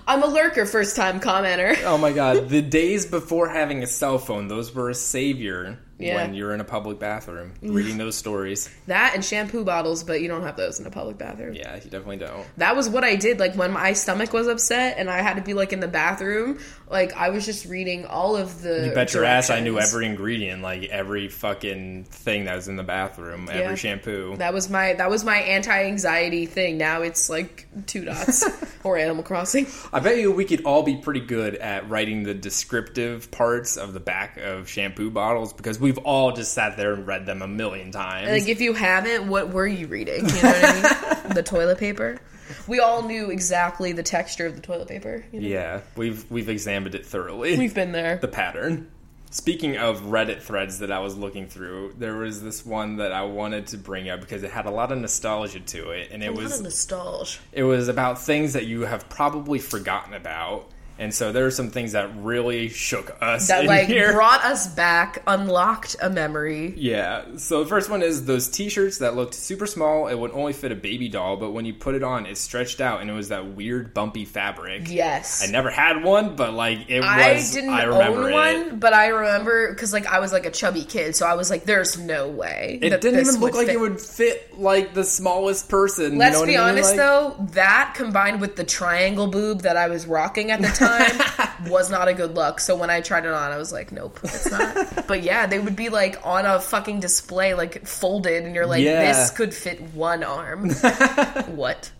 [0.08, 1.80] I'm a lurker, first time commenter.
[1.84, 6.16] Oh my god, the days before having a cell phone, those were a savior Yeah.
[6.16, 8.68] when you're in a public bathroom reading those stories.
[8.88, 11.54] That and shampoo bottles, but you don't have those in a public bathroom.
[11.54, 12.44] Yeah, you definitely don't.
[12.56, 13.38] That was what I did.
[13.38, 16.58] Like when my stomach was upset and I had to be like in the bathroom,
[16.90, 18.86] like I was just reading all of the.
[18.88, 22.76] You bet your ass I knew every ingredient, like every fucking thing that was in
[22.76, 23.54] the bathroom, Yeah.
[23.60, 24.36] every shampoo.
[24.38, 26.76] That was my that was my anti anxiety thing.
[26.76, 28.44] Now it's like two dots
[28.84, 29.66] or Animal Crossing.
[29.92, 33.92] I bet you we could all be pretty good at writing the descriptive parts of
[33.94, 37.46] the back of shampoo bottles because we've all just sat there and read them a
[37.48, 38.28] million times.
[38.30, 40.26] Like if you haven't, what were you reading?
[40.28, 41.34] You know what I mean?
[41.34, 42.18] the toilet paper.
[42.66, 45.24] We all knew exactly the texture of the toilet paper.
[45.32, 45.46] you know?
[45.48, 47.56] yeah, we've we've examined it thoroughly.
[47.58, 48.16] We've been there.
[48.16, 48.90] the pattern.
[49.30, 53.22] Speaking of Reddit threads that I was looking through, there was this one that I
[53.24, 56.26] wanted to bring up because it had a lot of nostalgia to it, and it
[56.28, 57.40] A lot was of nostalgia.
[57.52, 60.70] it was about things that you have probably forgotten about.
[60.96, 64.12] And so there are some things that really shook us That like here.
[64.12, 66.72] brought us back, unlocked a memory.
[66.76, 67.24] yeah.
[67.36, 70.06] So the first one is those T-shirts that looked super small.
[70.06, 72.80] It would only fit a baby doll, but when you put it on, it stretched
[72.80, 74.88] out, and it was that weird bumpy fabric.
[74.88, 75.42] Yes.
[75.46, 77.50] I never had one, but like it I was.
[77.52, 78.32] didn't I remember own it.
[78.68, 81.50] one, but I remember because like I was like a chubby kid, so I was
[81.50, 83.74] like, "There's no way." It didn't even look like fit.
[83.74, 86.18] it would fit like the smallest person.
[86.18, 86.78] Let's you know be what I mean?
[86.78, 90.68] honest Like- though, that combined with the triangle boob that I was rocking at the
[90.68, 90.83] time
[91.66, 92.60] was not a good look.
[92.60, 95.06] So when I tried it on, I was like, nope, it's not.
[95.06, 98.82] but yeah, they would be like on a fucking display, like folded, and you're like,
[98.82, 99.02] Yeah.
[99.12, 100.70] this could fit one arm.
[101.54, 101.90] what?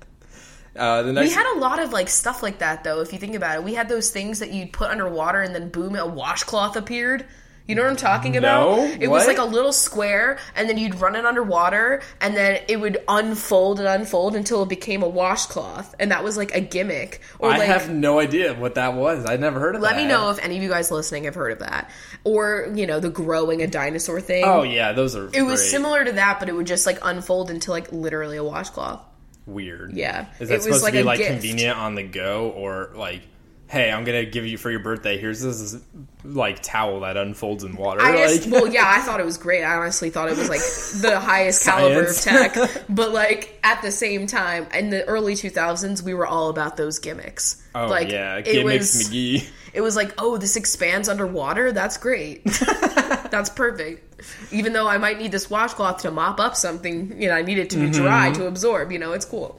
[0.76, 3.00] Uh, the We had a lot of like stuff like that though.
[3.00, 5.68] If you think about it, we had those things that you'd put underwater, and then
[5.68, 7.24] boom, a washcloth appeared.
[7.66, 8.76] You know what I'm talking about?
[8.76, 12.60] No, It was like a little square, and then you'd run it underwater, and then
[12.68, 16.60] it would unfold and unfold until it became a washcloth, and that was like a
[16.60, 17.22] gimmick.
[17.38, 19.24] Or I like, have no idea what that was.
[19.24, 19.86] I'd never heard of that.
[19.86, 20.02] let that.
[20.02, 21.90] me know if any of you guys listening have heard of that,
[22.22, 24.44] or you know, the growing a dinosaur thing.
[24.44, 25.30] Oh yeah, those are.
[25.32, 28.44] It was similar to that, but it would just like unfold into like literally a
[28.44, 29.00] washcloth.
[29.46, 29.92] Weird.
[29.94, 30.26] Yeah.
[30.38, 31.30] Is It that was supposed like to be like gift.
[31.30, 33.22] convenient on the go or like?
[33.66, 35.18] Hey, I'm gonna give you for your birthday.
[35.18, 35.76] Here's this
[36.22, 38.00] like towel that unfolds in water.
[38.02, 39.64] I like, just, well, yeah, I thought it was great.
[39.64, 40.60] I honestly thought it was like
[41.02, 42.54] the highest caliber of tech.
[42.88, 46.98] But like at the same time, in the early 2000s, we were all about those
[46.98, 47.62] gimmicks.
[47.74, 49.48] oh like, yeah, it gimmicks was, McGee.
[49.72, 51.72] it was like, oh, this expands underwater.
[51.72, 52.44] That's great.
[53.30, 54.22] That's perfect.
[54.52, 57.58] Even though I might need this washcloth to mop up something, you know, I need
[57.58, 58.40] it to be dry Mm-hmm.
[58.42, 58.92] to absorb.
[58.92, 59.58] You know, it's cool.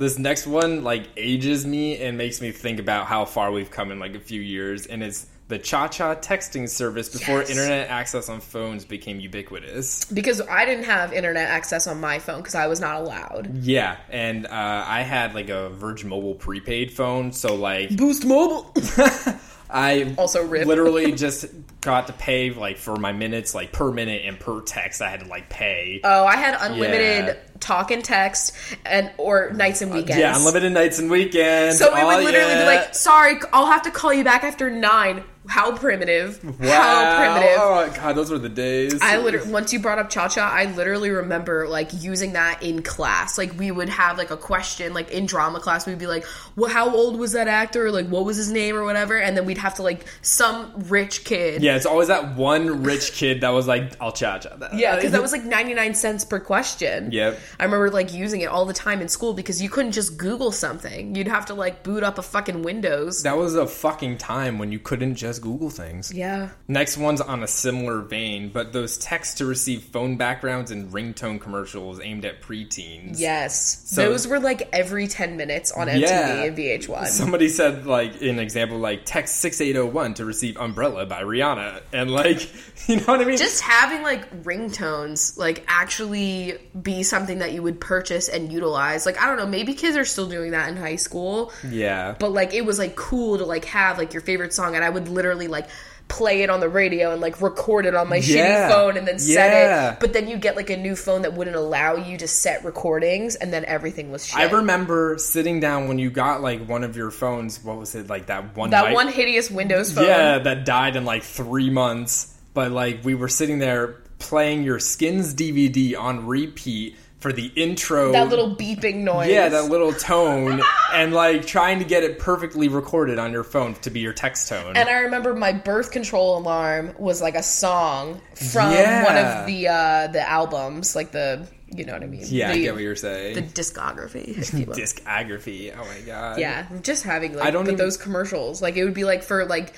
[0.00, 3.90] This next one like ages me and makes me think about how far we've come
[3.90, 7.50] in like a few years, and it's the Cha Cha texting service before Yes.
[7.50, 10.06] internet access on phones became ubiquitous.
[10.06, 13.54] Because I didn't have internet access on my phone because I was not allowed.
[13.62, 18.72] Yeah, and uh, I had like a Virgin Mobile prepaid phone, so like Boost Mobile.
[19.72, 20.66] I Also rip.
[20.66, 21.46] literally just
[21.80, 25.00] got to pay like for my minutes, like per minute and per text.
[25.00, 26.00] I had to like pay.
[26.04, 27.34] Oh, I had unlimited Yeah.
[27.60, 28.54] talk and text,
[28.84, 30.18] and or nights and uh, weekends.
[30.18, 31.78] yeah, unlimited nights and weekends.
[31.78, 32.60] So it Oh, would literally yeah.
[32.60, 35.22] be like, "Sorry, I'll have to call you back after nine.
[35.50, 36.40] How primitive!
[36.42, 37.18] How Wow.
[37.18, 37.58] primitive!
[37.60, 38.98] Oh god, those were the days.
[39.02, 42.82] I literally once you brought up Cha Cha, I literally remember like using that in
[42.82, 43.36] class.
[43.36, 46.70] Like we would have like a question, like in drama class, we'd be like, "Well,
[46.70, 47.90] how old was that actor?
[47.90, 51.24] Like, what was his name or whatever?" And then we'd have to like some rich
[51.24, 51.62] kid.
[51.62, 54.94] Yeah, it's always that one rich kid that was like, "I'll cha cha that." Yeah,
[54.94, 57.10] because that was like 99 cents per question.
[57.10, 57.38] Yep.
[57.58, 60.52] I remember like using it all the time in school because you couldn't just Google
[60.52, 61.16] something.
[61.16, 63.24] You'd have to like boot up a fucking Windows.
[63.24, 66.12] That was a fucking time when you couldn't just Google things.
[66.12, 66.50] Yeah.
[66.68, 71.40] Next one's on a similar vein, but those text to receive phone backgrounds and ringtone
[71.40, 73.18] commercials aimed at preteens.
[73.18, 73.82] Yes.
[73.86, 76.42] So- Those were like every 10 minutes on MTV Yeah.
[76.44, 77.06] and VH1.
[77.08, 82.48] Somebody said like an example like text 6801 to receive umbrella by Rihanna and like
[82.88, 83.36] you know what I mean?
[83.38, 89.06] just having like ringtones like actually be something that you would purchase and utilize.
[89.06, 91.52] Like I don't know, maybe kids are still doing that in high school.
[91.68, 92.14] yeah.
[92.18, 94.90] but like it was like cool to like have like your favorite song and i
[94.90, 95.68] would literally like
[96.08, 98.68] play it on the radio and like record it on my Yeah.
[98.68, 99.92] shitty phone and then set Yeah.
[99.92, 102.64] it but then you get like a new phone that wouldn't allow you to set
[102.64, 106.82] recordings and then everything was shit I remember sitting down when you got like one
[106.84, 110.06] of your phones, what was it, like that one that mic- one hideous windows phone
[110.06, 112.34] Yeah, that died in like three months.
[112.54, 118.12] But like we were sitting there playing your Skins DVD on repeat for the intro.
[118.12, 120.60] that little beeping noise yeah, that little tone,
[120.92, 124.48] and like trying to get it perfectly recorded on your phone to be your text
[124.48, 124.76] tone.
[124.76, 129.04] and I remember my birth control alarm was like a song from Yeah.
[129.04, 132.22] one of the uh the albums, like the you know what I mean?
[132.26, 133.34] yeah, I get what you're saying.
[133.36, 134.36] the discography.
[134.38, 134.74] if you will.
[134.74, 135.72] Discography.
[135.76, 136.38] Oh my god.
[136.40, 138.60] Yeah, just having like I don't even- those commercials.
[138.62, 139.74] Like it would be like for like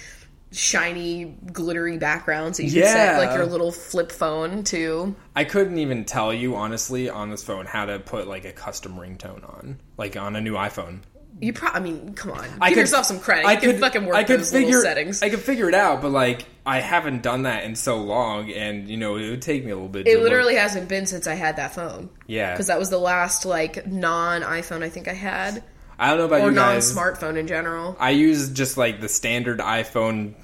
[0.52, 2.92] shiny, glittery backgrounds that you Yeah.
[2.92, 5.14] set like your little flip phone too.
[5.34, 8.96] I couldn't even tell you honestly on this phone how to put like a custom
[8.96, 11.00] ringtone on, like on a new iPhone.
[11.40, 13.46] You probably, I mean, come on, I give could- yourself some credit.
[13.46, 15.22] I you can could fucking work I could those figure little settings.
[15.22, 18.88] I could figure it out, but like I haven't done that in so long, and
[18.88, 20.04] you know it would take me a little bit.
[20.04, 22.10] to it look- literally hasn't been since I had that phone.
[22.28, 22.52] Yeah.
[22.52, 25.64] because that was the last like non iPhone I think I had,
[26.02, 27.96] I don't know about or you non-smartphone in general.
[28.00, 30.34] I use just like the standard iPhone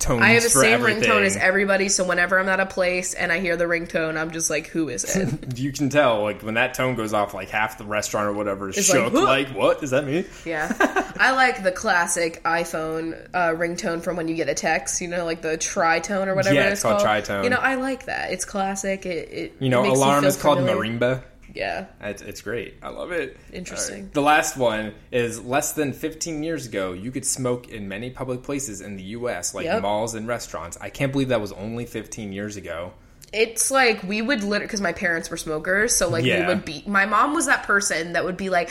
[0.00, 1.04] tones I have the for same everything.
[1.10, 4.30] ringtone as everybody, so whenever I'm at a place and I hear the ringtone, I'm
[4.30, 7.48] just like, "Who is it?" you can tell like when that tone goes off, like
[7.50, 9.14] half the restaurant or whatever is It's like, shook.
[9.14, 10.24] Like, what is that me?
[10.44, 10.72] Yeah,
[11.20, 15.00] I like the classic iPhone uh, ringtone from when you get a text.
[15.00, 16.54] You know, like the tritone or whatever.
[16.56, 17.44] Yeah, it's called called tritone.
[17.44, 18.32] You know, I like that.
[18.32, 19.06] It's classic.
[19.06, 20.98] It, it You know, makes alarm feel is called familiar.
[20.98, 21.22] marimba.
[21.58, 22.76] Yeah, It's, it's great.
[22.82, 23.36] I love it.
[23.52, 24.04] Interesting.
[24.04, 24.14] Right.
[24.14, 28.44] The last one is less than 15 years ago, you could smoke in many public
[28.44, 29.82] places in the U.S., like Yep.
[29.82, 30.78] malls and restaurants.
[30.80, 32.92] I can't believe that was only 15 years ago.
[33.32, 36.82] it's like we would literally because my parents were smokers, so like we would be.
[36.86, 38.70] My mom was that person that would be like,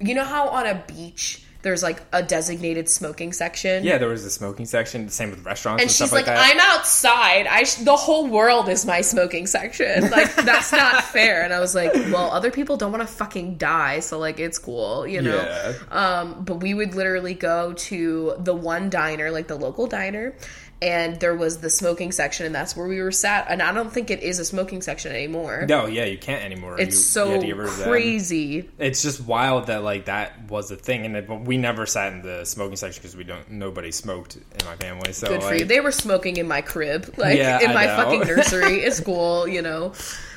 [0.00, 3.84] you know how on a beach there's like a designated smoking section.
[3.84, 5.06] Yeah, there was a smoking section.
[5.06, 6.50] The same with restaurants and, And stuff she's like, like, that.
[6.50, 7.46] I'm outside.
[7.46, 10.02] I sh- the whole world is my smoking section.
[10.12, 11.42] Like that's not fair.
[11.42, 14.58] And I was like, well, other people don't want to fucking die, so like it's
[14.58, 15.36] cool, you know.
[15.36, 15.72] Yeah.
[15.90, 20.34] Um, but we would literally go to the one diner, like the local diner,
[20.82, 23.46] and there was the smoking section, and that's where we were sat.
[23.48, 25.64] And I don't think it is a smoking section anymore.
[25.68, 26.78] No, yeah, you can't anymore.
[26.80, 27.88] It's You- you so had to get rid of that.
[27.88, 28.68] crazy.
[28.78, 32.22] It's just wild that like that was a thing, and it, we never sat in
[32.22, 33.48] the smoking section because we don't.
[33.50, 35.64] Nobody smoked in my family, so Good for like, you.
[35.66, 38.80] They were smoking in my crib, like Yeah, in my fucking nursery.
[38.80, 39.92] It's cool, you know.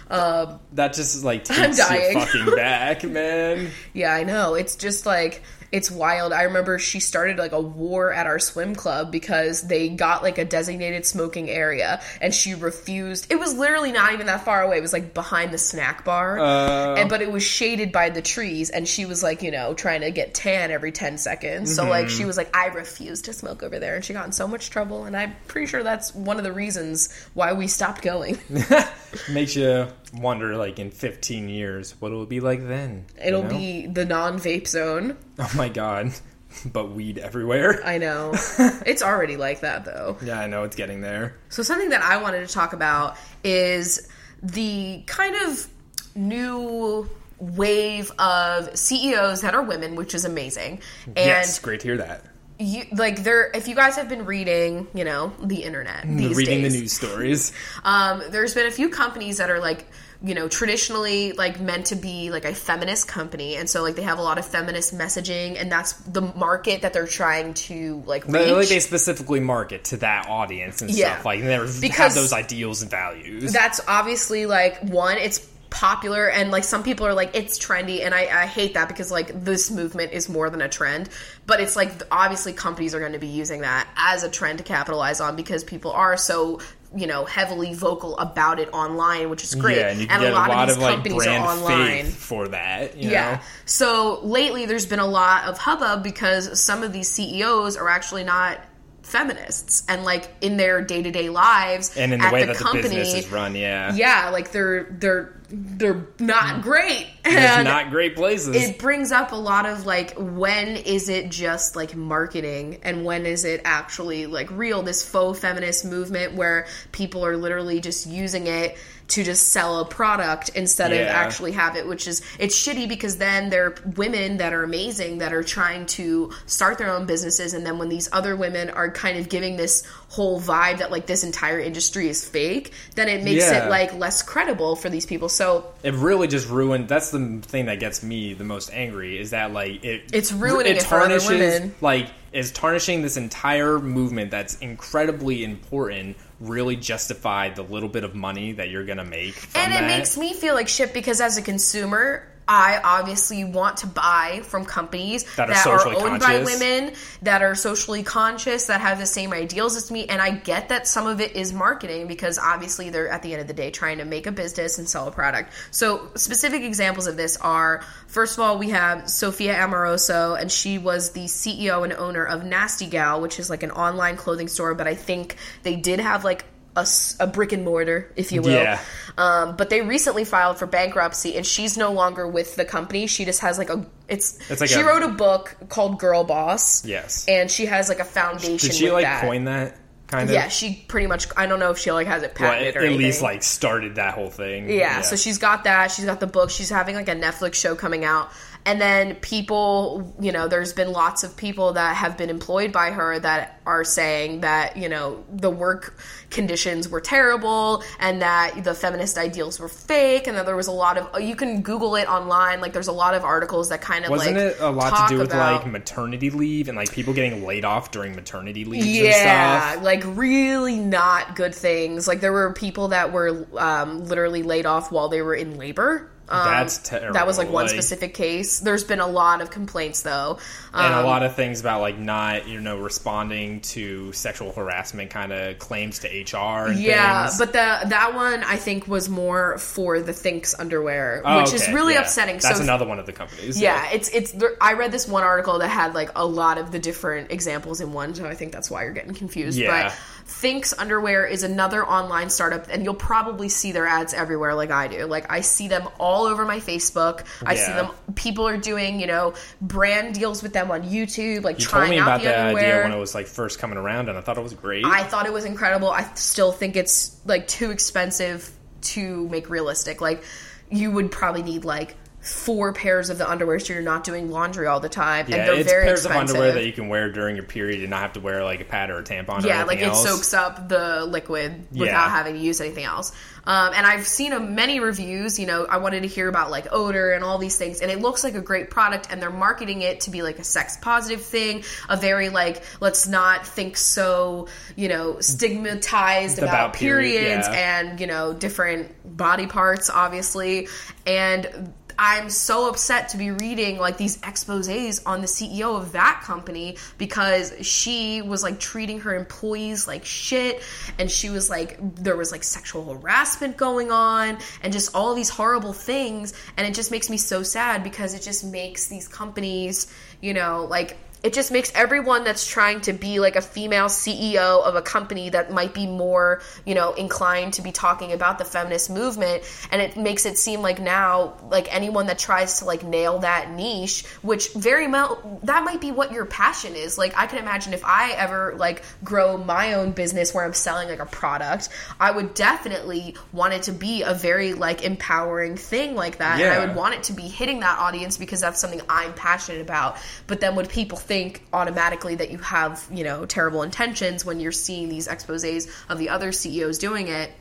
[0.08, 2.20] Um, that just like I'm takes you dying.
[2.20, 3.72] fucking back, man.
[3.94, 4.54] Yeah, I know.
[4.54, 5.42] It's just like
[5.76, 6.32] it's wild.
[6.32, 10.38] I remember she started like a war at our swim club because they got like
[10.38, 13.30] a designated smoking area and she refused.
[13.30, 14.78] It was literally not even that far away.
[14.78, 16.40] It was like behind the snack bar.
[16.40, 19.74] Uh, and but it was shaded by the trees and she was like, you know,
[19.74, 21.76] trying to get tan every 10 seconds.
[21.76, 22.18] So like Mm-hmm.
[22.18, 24.70] she was like I refuse to smoke over there and she got in so much
[24.70, 28.38] trouble and I'm pretty sure that's one of the reasons why we stopped going.
[29.30, 33.06] makes you wonder, like in 15 years, what it will it be like then?
[33.24, 33.50] It'll know?
[33.50, 35.18] be the non-vape zone.
[35.40, 36.14] Oh my god,
[36.66, 37.82] but weed everywhere.
[37.86, 38.32] I know.
[38.86, 40.18] it's already like that though.
[40.22, 41.38] yeah, I know it's getting there.
[41.50, 44.08] So something that I wanted to talk about is
[44.42, 45.68] the kind of
[46.16, 50.82] new wave of CEOs that are women, which is amazing.
[51.06, 52.24] And yes, great to hear that.
[52.60, 56.62] You like there if you guys have been reading, you know, the internet these Reading
[56.62, 57.52] days, the news stories.
[57.84, 59.86] um, there's been a few companies that are like
[60.24, 64.02] you know traditionally like meant to be like a feminist company and so like they
[64.02, 68.26] have a lot of feminist messaging and that's the market that they're trying to like
[68.26, 68.50] reach.
[68.50, 71.14] Like they specifically market to that audience and Yeah.
[71.16, 71.26] stuff.
[71.26, 73.52] Like they have those ideals and values.
[73.52, 78.14] that's obviously like one it's popular and like some people are like it's trendy and
[78.14, 81.10] I, I hate that because like this movement is more than a trend
[81.46, 84.64] but it's like obviously companies are going to be using that as a trend to
[84.64, 86.62] capitalize on because people are so
[86.96, 90.32] you know heavily vocal about it online which is great Yeah, and you can get
[90.32, 92.96] a lot, these of companies are online for that.
[92.98, 93.36] You yeah.
[93.36, 93.42] know?
[93.66, 98.24] So lately, there's been a lot of hubbub because some of these CEOs are actually
[98.24, 98.62] not
[99.04, 102.56] feminists, and like in their day to day lives and in the way the that
[102.56, 107.90] company, the business is run, yeah, yeah, like they're they're they're not great, it's not
[107.90, 108.56] great places.
[108.56, 112.80] it brings up a lot of like when is it just like marketing?
[112.84, 114.82] And when is it actually like real?
[114.82, 119.86] This faux feminist movement where people are literally just using it to just sell a
[119.86, 124.38] product instead of actually have it which is it's shitty because then there are women
[124.38, 128.10] that are amazing that are trying to start their own businesses and then when these
[128.12, 132.28] other women are kind of giving this whole vibe that like this entire industry is
[132.28, 133.66] fake then it makes Yeah.
[133.66, 136.88] it like less credible for these people so it really just ruined.
[136.88, 140.78] That's the thing that gets me the most angry is that like it It's ruining
[140.78, 141.76] it other women.
[141.82, 146.18] like is tarnishing this entire movement that's incredibly important.
[146.40, 149.88] Really justify the little bit of money that you're gonna make from and it that.
[149.98, 154.66] makes me feel like shit because as a consumer i obviously want to buy from
[154.66, 159.00] companies That that, are are, socially owned by women that are socially conscious that have
[159.00, 160.06] the same ideals as me.
[160.06, 163.42] And i get that some of it is marketing because obviously they're at the end
[163.42, 165.52] of the day trying to make a business and sell a product.
[165.72, 170.78] So specific examples of this are first of all we have sophia amoruso and she
[170.78, 174.74] was the ceo and owner of nasty gal which is like an online clothing store
[174.74, 176.86] but i think they did have like a,
[177.20, 178.52] a brick and mortar, if you will.
[178.52, 178.80] Yeah.
[179.18, 183.08] Um, but they recently filed for bankruptcy, and she's no longer with the company.
[183.08, 183.86] She just has like a.
[184.08, 184.40] It's.
[184.50, 186.86] It's like she a- wrote a book called Girl Boss.
[186.86, 187.26] Yes.
[187.28, 188.58] And she has like a foundation.
[188.58, 189.22] Did she like that.
[189.22, 190.34] coin that kind of?
[190.34, 191.28] Yeah, she pretty much.
[191.38, 193.42] I don't know if she like has it Well, patented at, or at least like
[193.44, 194.70] started that whole thing.
[194.70, 195.92] Yeah, so she's got that.
[195.92, 196.50] She's got the book.
[196.50, 198.32] She's having like a Netflix show coming out.
[198.66, 202.92] And then people, you know, there's been lots of people that have been employed by
[202.92, 206.00] her that are saying that, you know, the work
[206.32, 210.72] conditions were terrible and that the feminist ideals were fake and that there was a
[210.72, 214.04] lot of you can google it online like there's a lot of articles that kind
[214.04, 216.92] of Wasn't like it a lot to do with about- like maternity leave and like
[216.92, 219.84] people getting laid off during maternity leave yeah, and stuff?
[219.86, 222.08] like really not good things.
[222.08, 226.10] Like there were people that were um, literally laid off while they were in labor.
[226.28, 227.14] Um, That's terrible.
[227.14, 228.60] That was like one Like- specific case.
[228.60, 230.40] There's been a lot of complaints though.
[230.74, 235.12] and Um, a lot of things about like not you know responding to sexual harassment
[235.12, 236.70] kind of claims to HR.
[236.70, 237.38] And yeah, things.
[237.38, 241.68] but the that one I think was more for the Thinx underwear, Oh, which is
[241.70, 242.02] really yeah.
[242.02, 242.38] upsetting.
[242.40, 243.60] That's so another one of the companies.
[243.62, 244.34] Yeah, it's it's.
[244.60, 247.94] I read this one article that had like a lot of the different examples in
[247.94, 249.58] one, so I think that's why you're getting confused.
[249.60, 249.90] Yeah.
[249.90, 249.96] But
[250.28, 254.88] Thinx Underwear is another online startup, and you'll probably see their ads everywhere, like I
[254.88, 255.06] do.
[255.06, 257.26] Like I see them all over my Facebook.
[257.46, 257.92] I see them.
[258.16, 261.90] People are doing you know brand deals with them on YouTube, like You told trying
[261.92, 262.74] me out about the that underwear.
[262.74, 264.84] idea when it was like first coming around, and I thought it was great.
[264.84, 265.92] I thought it was incredible.
[265.92, 270.02] I still think it's like too expensive to make realistic.
[270.02, 270.24] Like
[270.72, 274.68] you would probably need like four pairs of the underwear so you're not doing laundry
[274.68, 275.26] all the time.
[275.30, 276.36] Yeah, and they're it's very pairs expensive.
[276.36, 278.62] of underwear that you can wear during your period and not have to wear like
[278.62, 279.44] a pad or a tampon.
[279.44, 282.10] or yeah, like anything it soaks up the liquid without Yeah.
[282.10, 283.12] having to use anything else.
[283.48, 285.38] Um, and I've seen a, many reviews.
[285.38, 288.00] You know, I wanted to hear about like odor and all these things, and it
[288.00, 289.08] looks like a great product.
[289.12, 293.08] And they're marketing it to be like a sex positive thing, a very like let's
[293.08, 297.82] not think so, you know, stigmatized about, About period, periods yeah.
[297.82, 300.68] and you know different body parts, obviously.
[301.06, 306.22] And I'm so upset to be reading like these exposés on the CEO of that
[306.24, 310.62] company because she was like treating her employees like shit
[311.00, 315.30] and she was like there was like sexual harassment going on and just all these
[315.30, 319.92] horrible things and it just makes me so sad because it just makes these companies,
[320.22, 324.64] you know, like it just makes everyone that's trying to be like a female CEO
[324.64, 328.46] of a company that might be more, you know, inclined to be talking about the
[328.46, 329.42] feminist movement
[329.72, 333.50] and it makes it seem like now like anyone that tries to like nail that
[333.50, 336.96] niche, which very well that might be what your passion is.
[336.98, 340.90] Like I can imagine if I ever like grow my own business where I'm selling
[340.90, 345.96] like a product, I would definitely want it to be a very like empowering thing
[345.96, 346.40] like that.
[346.40, 349.62] And I would want it to be hitting that audience because that's something I'm passionate
[349.62, 349.98] about.
[350.28, 351.15] But then would people think
[351.54, 356.10] automatically that you have, you know, terrible intentions when you're seeing these exposés of the
[356.10, 357.32] other CEOs doing it?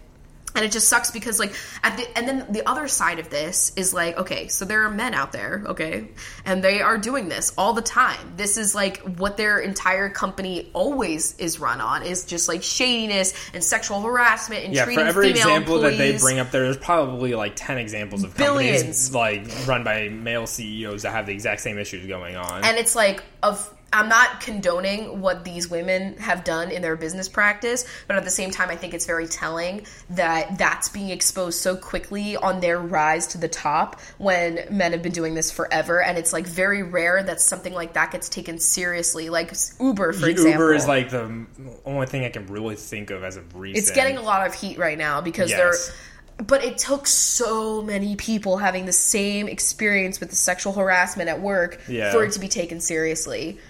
[0.57, 1.53] And it just sucks because like
[1.83, 4.91] at the and then the other side of this is like okay so there are
[4.91, 6.07] men out there okay
[6.45, 10.71] and they are doing this all the time this is like what their entire company
[10.73, 14.85] always is run on is just like shadiness and sexual harassment and treating female Yeah,
[14.85, 18.23] treating for every female example that they bring up, there, there's probably like ten examples
[18.23, 19.11] of Billions.
[19.11, 22.65] companies like run by male CEOs that have the exact same issues going on.
[22.65, 27.29] and it's like of I'm not condoning what these women have done in their business
[27.29, 31.61] practice, but at the same time, I think it's very telling that that's being exposed
[31.61, 36.03] so quickly on their rise to the top when men have been doing this forever,
[36.03, 39.31] and it's like very rare that something like that gets taken seriously.
[39.31, 41.47] Like Uber, for example, Uber is like the
[41.85, 43.79] only thing I can really think of as a recent.
[43.79, 45.59] it's getting a lot of heat right now because Yes.
[45.59, 45.97] they're
[46.45, 51.41] but it took so many people having the same experience with the sexual harassment at
[51.41, 52.11] work Yeah.
[52.11, 53.61] for it to be taken seriously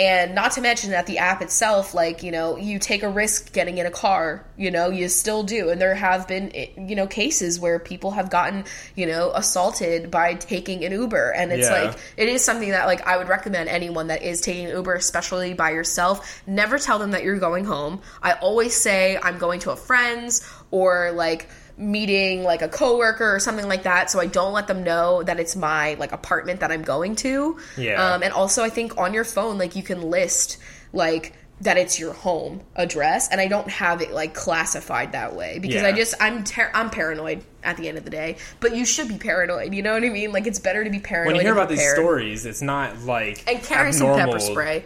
[0.00, 3.52] and not to mention that the app itself like you know you take a risk
[3.52, 6.96] getting in a car you know you still do and there have been eh, you
[6.96, 8.64] know cases where people have gotten
[8.96, 11.82] you know assaulted by taking an uber and it's Yeah.
[11.88, 14.94] like it is something that like I would recommend anyone that is taking an Uber,
[14.94, 18.00] especially by yourself, never tell them that you're going home.
[18.22, 21.48] I always say I'm going to a friend's or like
[21.80, 25.40] meeting like a coworker or something like that so I don't let them know that
[25.40, 27.58] it's my like apartment that I'm going to.
[27.76, 28.14] Yeah.
[28.14, 30.58] Um and also I think on your phone like you can list
[30.92, 35.58] like that it's your home address and I don't have it like classified that way
[35.58, 38.84] because I just I'm ter- I'm paranoid at the end of the day but you
[38.84, 40.32] should be paranoid you know what I mean?
[40.32, 43.44] Like it's better to be paranoid when you hear about these stories, it's not like
[43.50, 44.84] and carry some pepper spray.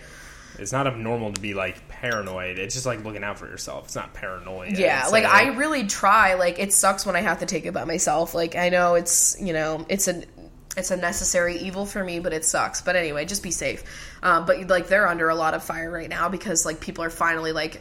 [0.58, 2.58] It's not abnormal to be like paranoid.
[2.58, 3.86] It's just like looking out for yourself.
[3.86, 4.76] It's not paranoid.
[4.76, 6.34] Yeah, It's like I really try.
[6.34, 8.34] Like it sucks when I have to take it by myself.
[8.34, 10.22] Like I know it's you know it's a
[10.76, 12.82] it's a necessary evil for me, but it sucks.
[12.82, 13.84] But anyway, just be safe.
[14.22, 17.10] Um, but like they're under a lot of fire right now because like people are
[17.10, 17.80] finally like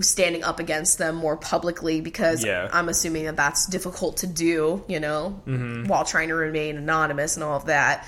[0.00, 2.68] standing up against them more publicly because Yeah.
[2.72, 4.84] I'm assuming that that's difficult to do.
[4.88, 5.84] You know, Mm-hmm.
[5.86, 8.06] while trying to remain anonymous and all of that.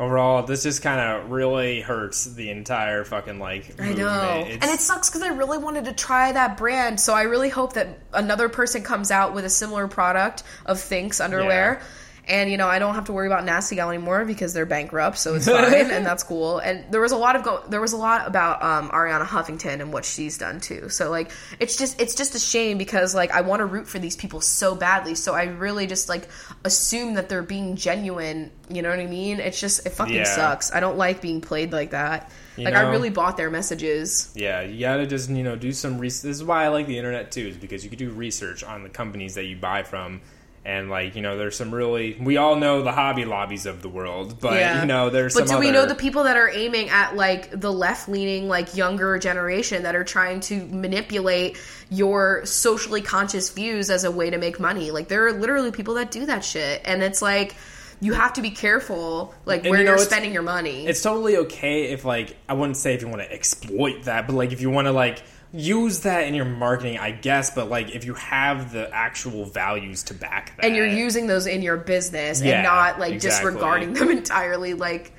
[0.00, 3.78] Overall, this just kind of really hurts the entire fucking like.
[3.78, 4.38] I know.
[4.38, 4.62] Movement.
[4.62, 6.98] and it sucks because I really wanted to try that brand.
[6.98, 11.22] So I really hope that another person comes out with a similar product of Thinx
[11.22, 11.82] underwear.
[12.30, 15.18] And, you know, I don't have to worry about Nasty Gal anymore because they're bankrupt,
[15.18, 16.58] so it's fine, and that's cool.
[16.58, 19.80] And there was a lot of go- there was a lot about um, Arianna Huffington
[19.80, 20.88] and what she's done too.
[20.90, 23.98] So like, it's just it's just a shame because like I want to root for
[23.98, 25.16] these people so badly.
[25.16, 26.28] So I really just like
[26.64, 28.52] assume that they're being genuine.
[28.68, 29.40] You know what I mean?
[29.40, 30.24] It's just it fucking Yeah.
[30.24, 30.72] sucks.
[30.72, 32.30] I don't like being played like that.
[32.56, 34.30] You like I really bought their messages.
[34.36, 36.22] Yeah, you gotta just you know do some research.
[36.28, 38.82] This is why I like the internet too, is because you can do research on
[38.84, 40.20] the companies that you buy from,
[40.64, 43.88] and like you know, there's some really we all know the hobby lobbies of the
[43.88, 47.16] world, but you know, there's But do we know the people that are aiming at
[47.16, 51.58] like the left leaning, like younger generation that are trying to manipulate
[51.90, 54.90] your socially conscious views as a way to make money?
[54.90, 57.54] Like there are literally people that do that shit, and it's like
[58.02, 60.86] you have to be careful, like And where you know, it's- spending your money.
[60.86, 64.34] It's totally okay if like I wouldn't say if you want to exploit that, but
[64.34, 65.22] like if you want to like
[65.52, 67.50] use that in your marketing, I guess.
[67.54, 71.46] But like if you have the actual values to back that, and you're using those
[71.46, 73.50] in your business Yeah, and not like exactly.
[73.50, 75.12] disregarding them entirely like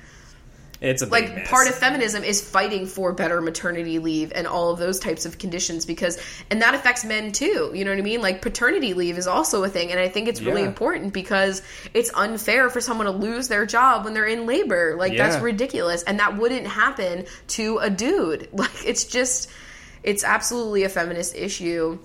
[0.80, 1.48] It's a big like mess.
[1.50, 5.38] part of feminism is fighting for better maternity leave and all of those types of
[5.38, 6.18] conditions because
[6.50, 9.62] and that affects men too you know what i mean like paternity leave is also
[9.64, 10.68] a thing and i think it's really Yeah.
[10.68, 11.60] important because
[11.94, 15.28] it's unfair for someone to lose their job when they're in labor like Yeah.
[15.28, 19.50] that's ridiculous and that wouldn't happen to a dude like it's just
[20.02, 21.98] it's absolutely a feminist issue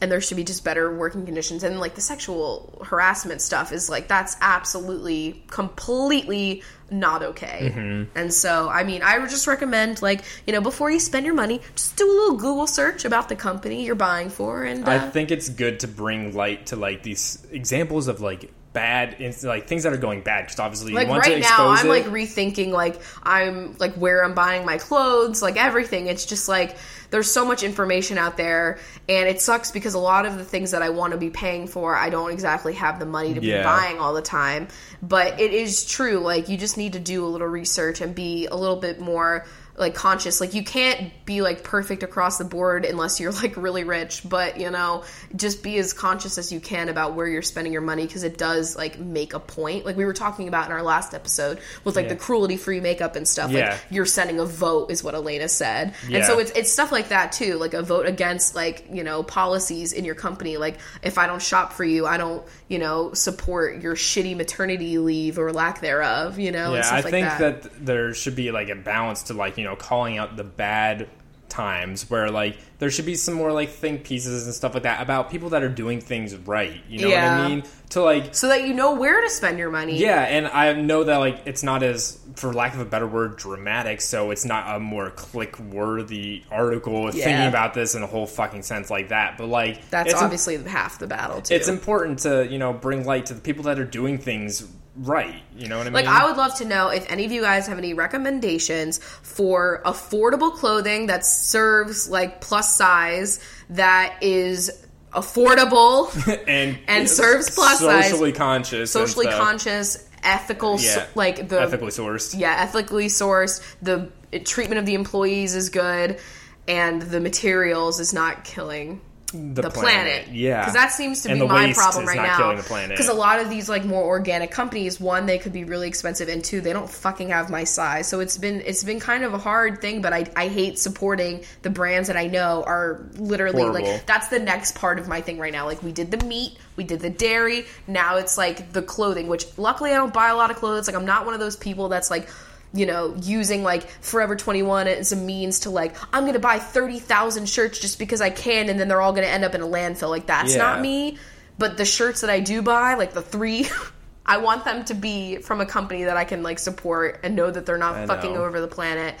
[0.00, 3.88] and there should be just better working conditions and like the sexual harassment stuff is
[3.88, 8.18] like that's absolutely completely not okay Mm-hmm.
[8.18, 11.34] and so i mean i would just recommend like you know before you spend your
[11.34, 14.90] money just do a little google search about the company you're buying for and uh,
[14.90, 19.66] I think it's good to bring light to like these examples of like bad, like
[19.66, 20.46] things that are going bad.
[20.46, 21.88] Because obviously, like you want to right now i'm it.
[21.88, 26.76] like rethinking like i'm like where i'm buying my clothes like everything it's just like
[27.10, 30.70] there's so much information out there and it sucks because a lot of the things
[30.70, 33.52] that i want to be paying for i don't exactly have the money to be
[33.52, 34.68] buying all the time
[35.02, 38.46] but it is true like you just need to do a little research and be
[38.46, 39.46] a little bit more
[39.76, 43.84] like conscious like you can't be like perfect across the board unless you're like really
[43.84, 45.02] rich but you know
[45.34, 48.36] just be as conscious as you can about where you're spending your money because it
[48.36, 51.96] does like make a point like we were talking about in our last episode with
[51.96, 52.10] like Yeah.
[52.10, 53.70] the cruelty free makeup and stuff Yeah.
[53.70, 57.08] like you're sending a vote is what elena said and so it's it's stuff like
[57.08, 61.16] that too like a vote against like you know policies in your company like if
[61.16, 65.50] i don't shop for you i don't you know support your shitty maternity leave or
[65.50, 67.62] lack thereof you know and yeah, stuff I like think that.
[67.62, 67.86] that.
[67.86, 71.08] there should be like a balance to like you know calling out the bad
[71.48, 75.02] times where like there should be some more like think pieces and stuff like that
[75.02, 76.80] about people that are doing things right.
[76.88, 77.64] You know what I mean?
[77.90, 81.04] To like so that you know where to spend your money Yeah, and I know
[81.04, 84.00] that like it's not as, for lack of a better word, dramatic.
[84.00, 87.24] So it's not a more click worthy article Yeah.
[87.24, 89.36] thinking about this in a whole fucking sense like that.
[89.36, 92.72] But like that's it's im- obviously half the battle too it's important to you know
[92.72, 94.66] bring light to the people that are doing things
[94.96, 95.42] right.
[95.56, 96.04] You know what I mean?
[96.04, 99.82] Like, I would love to know if any of you guys have any recommendations for
[99.84, 103.40] affordable clothing that serves like plus size
[103.70, 104.70] that is
[105.12, 106.08] affordable,
[106.48, 111.06] and and serves plus size, socially conscious, socially conscious, ethical, so- Yeah.
[111.14, 112.38] like the ethically sourced.
[112.38, 113.62] yeah, ethically sourced.
[113.82, 114.10] The
[114.44, 116.18] treatment of the employees is good,
[116.66, 119.00] and the materials is not killing
[119.32, 120.28] the, planet.
[120.28, 122.54] Yeah, because that seems to And be my problem right now.
[122.54, 122.90] the planet.
[122.90, 126.28] Because a lot of these like more organic companies, one they could be really expensive,
[126.28, 128.08] and two they don't fucking have my size.
[128.08, 130.02] So it's been it's been kind of a hard thing.
[130.02, 133.86] But I I hate supporting the brands that I know are literally Horrible.
[133.88, 135.66] like that's the next part of my thing right now.
[135.66, 137.66] Like we did the meat, we did the dairy.
[137.86, 140.86] Now it's like the clothing, which luckily I don't buy a lot of clothes.
[140.86, 142.28] Like I'm not one of those people that's like
[142.74, 147.48] you know, using like Forever 21 as a means to like, I'm gonna buy 30,000
[147.48, 150.08] shirts just because I can, and then they're all gonna end up in a landfill.
[150.10, 150.58] Like, that's Yeah.
[150.58, 151.18] not me.
[151.58, 153.68] But the shirts that I do buy, like the three,
[154.26, 157.50] I want them to be from a company that I can like support and know
[157.50, 158.44] that they're not I fucking know.
[158.44, 159.16] over the planet.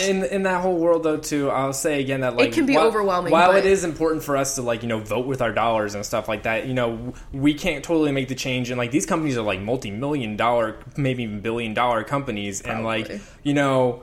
[0.00, 2.74] In in that whole world though too i'll say again that like it can be
[2.76, 5.42] while, overwhelming, while but- it is important for us to like you know vote with
[5.42, 8.78] our dollars and stuff like that you know we can't totally make the change and
[8.78, 13.52] like these companies are like multi-million dollar maybe even billion dollar companies and like you
[13.52, 14.02] know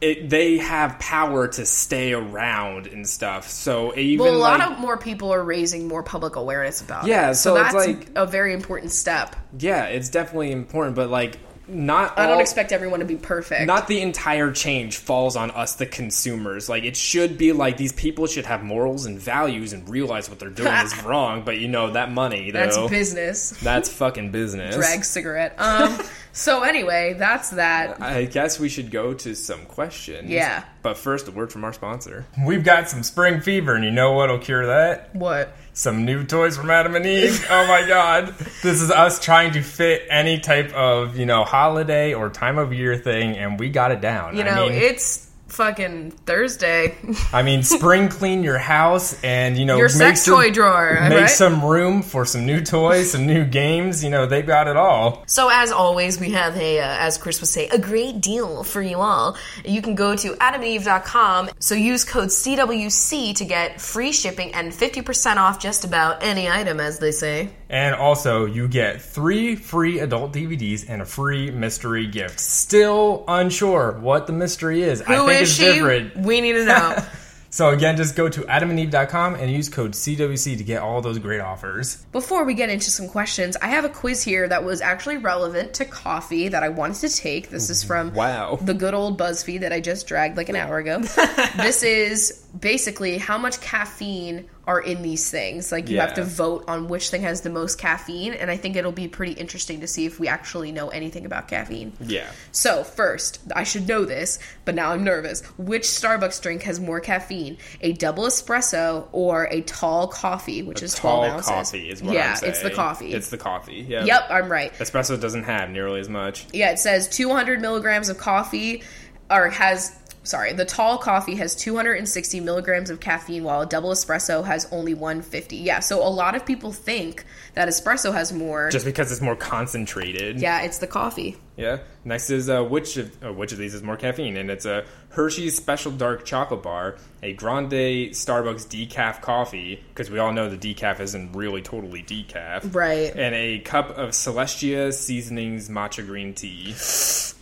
[0.00, 4.72] it, they have power to stay around and stuff so even Well, a lot like,
[4.72, 7.34] of more people are raising more public awareness about Yeah, it.
[7.36, 9.36] so it's that's like- a very important step.
[9.60, 11.38] yeah it's definitely important but like
[11.68, 13.66] not I don't all- expect everyone to be perfect.
[13.66, 17.92] not the entire change falls on us the consumers like it should be like these
[17.92, 21.68] people should have morals and values and realize what they're doing is wrong but you
[21.68, 23.50] know that money though that's business.
[23.62, 25.54] that's fucking business Drag cigarette.
[25.58, 25.98] Um.
[26.32, 28.00] so anyway, that's that.
[28.00, 30.30] I guess we should go to some questions.
[30.30, 30.64] Yeah.
[30.82, 32.24] But first, a word from our sponsor.
[32.44, 35.14] We've got some spring fever, and you know what'll cure that?
[35.14, 35.54] What?
[35.74, 37.46] Some new toys from Adam and Eve.
[37.50, 38.28] oh my god.
[38.62, 42.74] This is us trying to fit any type of, you know, holiday or time of
[42.74, 44.36] year thing, and we got it down.
[44.36, 46.96] You I know, mean, it's fucking Thursday.
[47.32, 50.98] I mean, spring clean your house and you know Your make sex some, toy drawer,
[51.08, 51.30] Make right?
[51.30, 54.02] some room for some new toys, some new games.
[54.02, 55.22] You know, they've got it all.
[55.26, 58.80] So as always, we have a, uh, as Chris would say, a great deal for
[58.80, 59.36] you all.
[59.64, 61.50] You can go to adamandeve.com.
[61.58, 66.80] So use code CWC to get free shipping and 50% off just about any item,
[66.80, 67.50] as they say.
[67.68, 72.38] And also, you get three free adult DVDs and a free mystery gift.
[72.38, 75.00] Still unsure what the mystery is.
[75.00, 75.64] I Who think is she?
[75.64, 76.16] different.
[76.16, 76.96] We need to know.
[77.52, 81.40] So again, just go to adamandeve.com and use code CWC to get all those great
[81.40, 81.96] offers.
[82.10, 85.74] Before we get into some questions, I have a quiz here that was actually relevant
[85.74, 87.50] to coffee that I wanted to take.
[87.50, 88.56] This is from Wow.
[88.62, 91.00] the good old BuzzFeed that I just dragged like an hour ago.
[91.58, 95.72] this is basically how much caffeine are in these things.
[95.72, 98.76] Like you have to vote on which thing has the most caffeine, and I think
[98.76, 101.92] it'll be pretty interesting to see if we actually know anything about caffeine.
[102.00, 102.30] Yeah.
[102.52, 105.40] So, first, I should know this, but now I'm nervous.
[105.58, 107.58] Which Starbucks drink has more caffeine?
[107.80, 111.48] A double espresso or a tall coffee, which is Tall 12 ounces?
[111.50, 113.12] coffee is what yeah, it's the coffee.
[113.12, 113.84] It's the coffee.
[113.88, 114.04] Yeah.
[114.04, 114.72] yep, I'm right.
[114.74, 116.46] Espresso doesn't have nearly as much.
[116.52, 118.82] Yeah, it says 200 milligrams of coffee,
[119.30, 124.44] or has, sorry, the tall coffee has 260 milligrams of caffeine, while a double espresso
[124.44, 125.56] has only 150.
[125.56, 128.70] Yeah, so a lot of people think that espresso has more.
[128.70, 130.40] Just because it's more concentrated.
[130.40, 131.36] yeah, it's the coffee.
[131.56, 131.78] Yeah.
[132.04, 134.84] Next is uh, which of uh, which of these is more caffeine, and it's a
[135.10, 140.56] Hershey's Special Dark Chocolate Bar, a Grande Starbucks decaf coffee, because we all know the
[140.74, 143.14] decaf isn't really totally decaf, Right.
[143.14, 146.74] And a cup of Celestial Seasonings matcha green tea.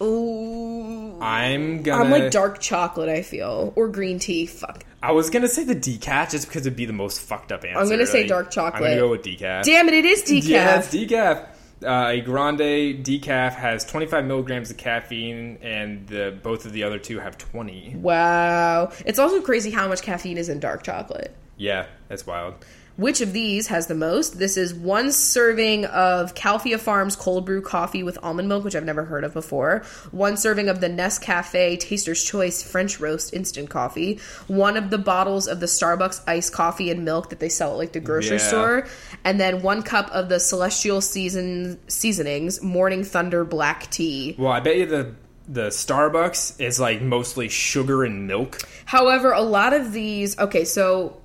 [0.03, 1.21] Ooh.
[1.21, 2.05] I'm gonna.
[2.05, 3.73] I'm like dark chocolate, I feel.
[3.77, 4.47] Or green tea.
[4.47, 4.85] Fuck.
[5.03, 7.79] I was gonna say the decaf just because it'd be the most fucked up answer.
[7.79, 8.83] I'm gonna say Like, dark chocolate.
[8.83, 9.63] I'm gonna go with decaf.
[9.65, 10.49] Damn it, it is decaf.
[10.49, 11.47] Yeah, it's decaf.
[11.85, 16.99] Uh, a grande decaf has 25 milligrams of caffeine, and the both of the other
[16.99, 17.97] two have 20.
[17.97, 18.93] wow.
[19.07, 21.35] It's also crazy how much caffeine is in dark chocolate.
[21.57, 22.55] Yeah, that's wild.
[23.01, 24.39] Which of these has the most?
[24.39, 28.85] This is one serving of Califia Farms cold brew coffee with almond milk, which I've
[28.85, 29.83] never heard of before.
[30.11, 34.21] One serving of the Nescafe Taster's Choice French Roast instant coffee.
[34.49, 37.79] One of the bottles of the Starbucks iced coffee and milk that they sell at
[37.79, 38.49] like the grocery Yeah.
[38.49, 38.87] store.
[39.25, 44.35] And then one cup of the Celestial season seasonings Morning Thunder black tea.
[44.39, 45.15] Well, I bet you the
[45.49, 48.61] the Starbucks is like mostly sugar and milk.
[48.85, 51.20] However, a lot of these, okay, so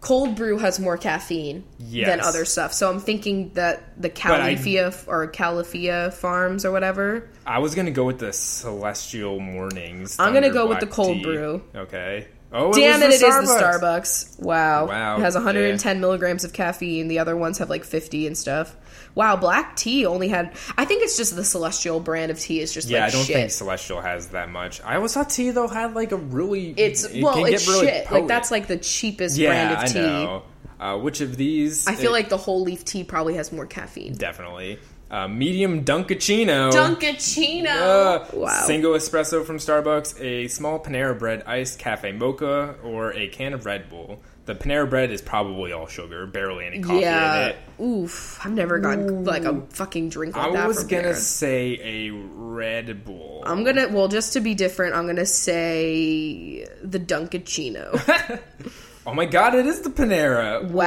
[0.00, 2.72] cold brew has more caffeine than other stuff.
[2.72, 7.28] So I'm thinking that the I- Califia or Califia Farms or whatever.
[7.46, 10.16] I was gonna go with the Celestial Mornings.
[10.18, 11.22] I'm gonna go with the cold tea.
[11.22, 11.62] brew.
[11.74, 12.26] Okay.
[12.50, 14.40] Oh, Damn it, it, it the the Starbucks.
[14.42, 14.86] Wow.
[14.86, 17.08] Wow, It has 110 milligrams of caffeine.
[17.08, 18.74] The other ones have like 50 and stuff.
[19.14, 20.54] Wow, black tea only had.
[20.76, 23.24] I think it's just the Celestial brand of tea is just Yeah, like I don't
[23.24, 23.36] shit.
[23.36, 24.80] think Celestial has that much.
[24.82, 26.70] I always thought tea though had like a really.
[26.76, 28.10] it's it well, it's really shit.
[28.10, 30.00] Like that's like the cheapest yeah, brand of I tea.
[30.00, 30.42] know.
[30.80, 31.86] Uh, which of these?
[31.88, 34.14] I feel like the whole leaf tea probably has more caffeine.
[34.14, 34.78] definitely
[35.10, 36.70] uh, medium Dunkaccino.
[36.72, 37.66] Dunkaccino.
[37.66, 38.62] Uh, wow.
[38.64, 43.66] Single espresso from Starbucks, a small Panera Bread iced cafe mocha, or a can of
[43.66, 44.20] Red Bull.
[44.44, 47.46] The Panera Bread is probably all sugar, barely any coffee in yeah.
[47.48, 47.56] it.
[47.80, 48.40] Oof.
[48.42, 50.64] I've never gotten like a fucking drink like I that.
[50.64, 51.16] I was from gonna Panera.
[51.16, 53.42] say a Red Bull.
[53.44, 58.40] I'm gonna well, just to be different, I'm gonna say the Dunkaccino.
[59.08, 60.62] oh my god, it is the Panera.
[60.62, 60.84] Wow.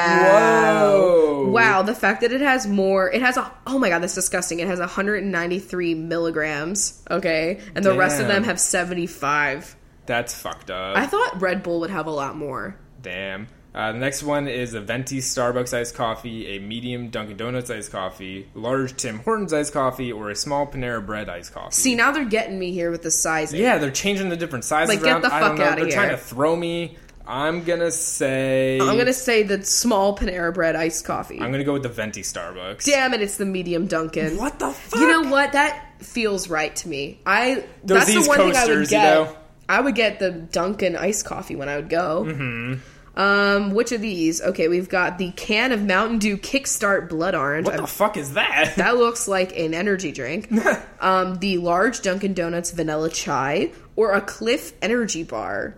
[0.91, 1.49] Whoa.
[1.49, 4.59] Wow, the fact that it has more, it has a, oh my god, that's disgusting.
[4.59, 7.59] It has 193 milligrams, okay?
[7.73, 9.75] And the rest of them have 75.
[10.05, 10.95] That's fucked up.
[10.97, 12.75] I thought Red Bull would have a lot more.
[13.01, 13.47] Damn.
[13.73, 17.91] Uh, the next one is a venti Starbucks iced coffee, a medium Dunkin' Donuts iced
[17.91, 21.73] coffee, large Tim Hortons iced coffee, or a small Panera Bread iced coffee.
[21.73, 23.61] See, now they're getting me here with the sizing.
[23.61, 25.21] Yeah, they're changing the different sizes Like, get around.
[25.21, 25.63] the fuck know.
[25.63, 26.97] outta They're trying to throw me.
[27.31, 28.77] I'm gonna say.
[28.79, 31.39] I'm gonna say the small Panera Bread iced coffee.
[31.39, 32.83] I'm gonna go with the venti Starbucks.
[32.85, 34.35] Damn it, it's the medium Dunkin'.
[34.37, 34.99] What the fuck?
[34.99, 35.53] You know what?
[35.53, 37.21] That feels right to me.
[37.25, 39.13] I Those that's the one thing I would Coasters, you get.
[39.13, 39.37] know?
[39.69, 42.25] I would get the Dunkin' iced coffee when I would go.
[42.27, 43.19] Mm-hmm.
[43.19, 44.41] Um, which of these?
[44.41, 47.65] Okay, we've got the can of Mountain Dew Kickstart Blood Orange.
[47.67, 48.73] What the I- fuck is that?
[48.77, 50.49] that looks like an energy drink.
[51.01, 55.77] um, the large Dunkin' Donuts Vanilla Chai or a Clif Energy Bar.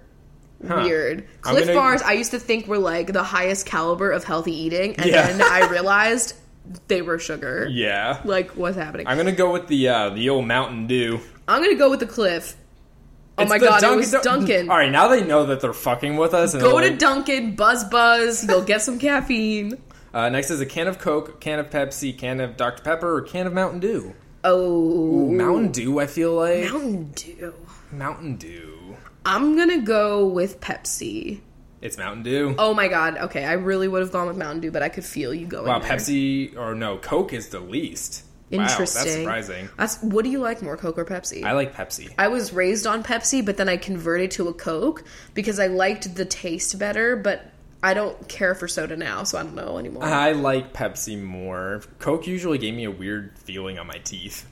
[0.68, 0.82] Huh.
[0.84, 1.26] Weird.
[1.44, 4.54] I'm Clif gonna- bars, I used to think were like the highest caliber of healthy
[4.58, 5.28] eating, and Yeah.
[5.32, 6.34] then I realized
[6.88, 7.68] they were sugar.
[7.70, 8.20] yeah.
[8.24, 9.08] Like, what's happening?
[9.08, 11.20] I'm gonna go with the uh, the old Mountain Dew.
[11.48, 12.56] I'm gonna go with the clif.
[13.38, 14.70] Oh It's my god, it Dunkin' was Don- Dunkin'.
[14.70, 16.54] All right, now they know that they're fucking with us.
[16.54, 18.46] And Go to like- Dunkin', buzz buzz.
[18.48, 19.78] You'll get some caffeine.
[20.14, 23.22] Uh, next is a can of Coke, can of Pepsi, can of Dr Pepper, or
[23.24, 24.14] can of Mountain Dew.
[24.44, 26.00] Oh, Ooh, Mountain Dew.
[26.00, 27.54] I feel like Mountain Dew.
[27.92, 28.73] Mountain Dew.
[29.26, 31.42] I'm gonna go with Pepsi.
[31.82, 32.56] It's Mountain Dew.
[32.58, 33.18] Oh my god.
[33.18, 35.68] Okay, I really would have gone with Mountain Dew, but I could feel you going.
[35.68, 35.92] wow, there.
[35.92, 38.24] Pepsi or no, Coke is the least.
[38.52, 39.04] Wow, Interesting.
[39.04, 39.70] that's surprising.
[39.78, 41.44] That's what do you like more, Coke or Pepsi?
[41.44, 42.14] I like Pepsi.
[42.18, 45.04] I was raised on Pepsi, but then I converted to a Coke
[45.34, 47.52] because I liked the taste better, but
[47.82, 50.06] I don't care for soda now, so I don't know anymore.
[50.06, 51.82] I like Pepsi more.
[52.00, 54.48] Coke usually gave me a weird feeling on my teeth.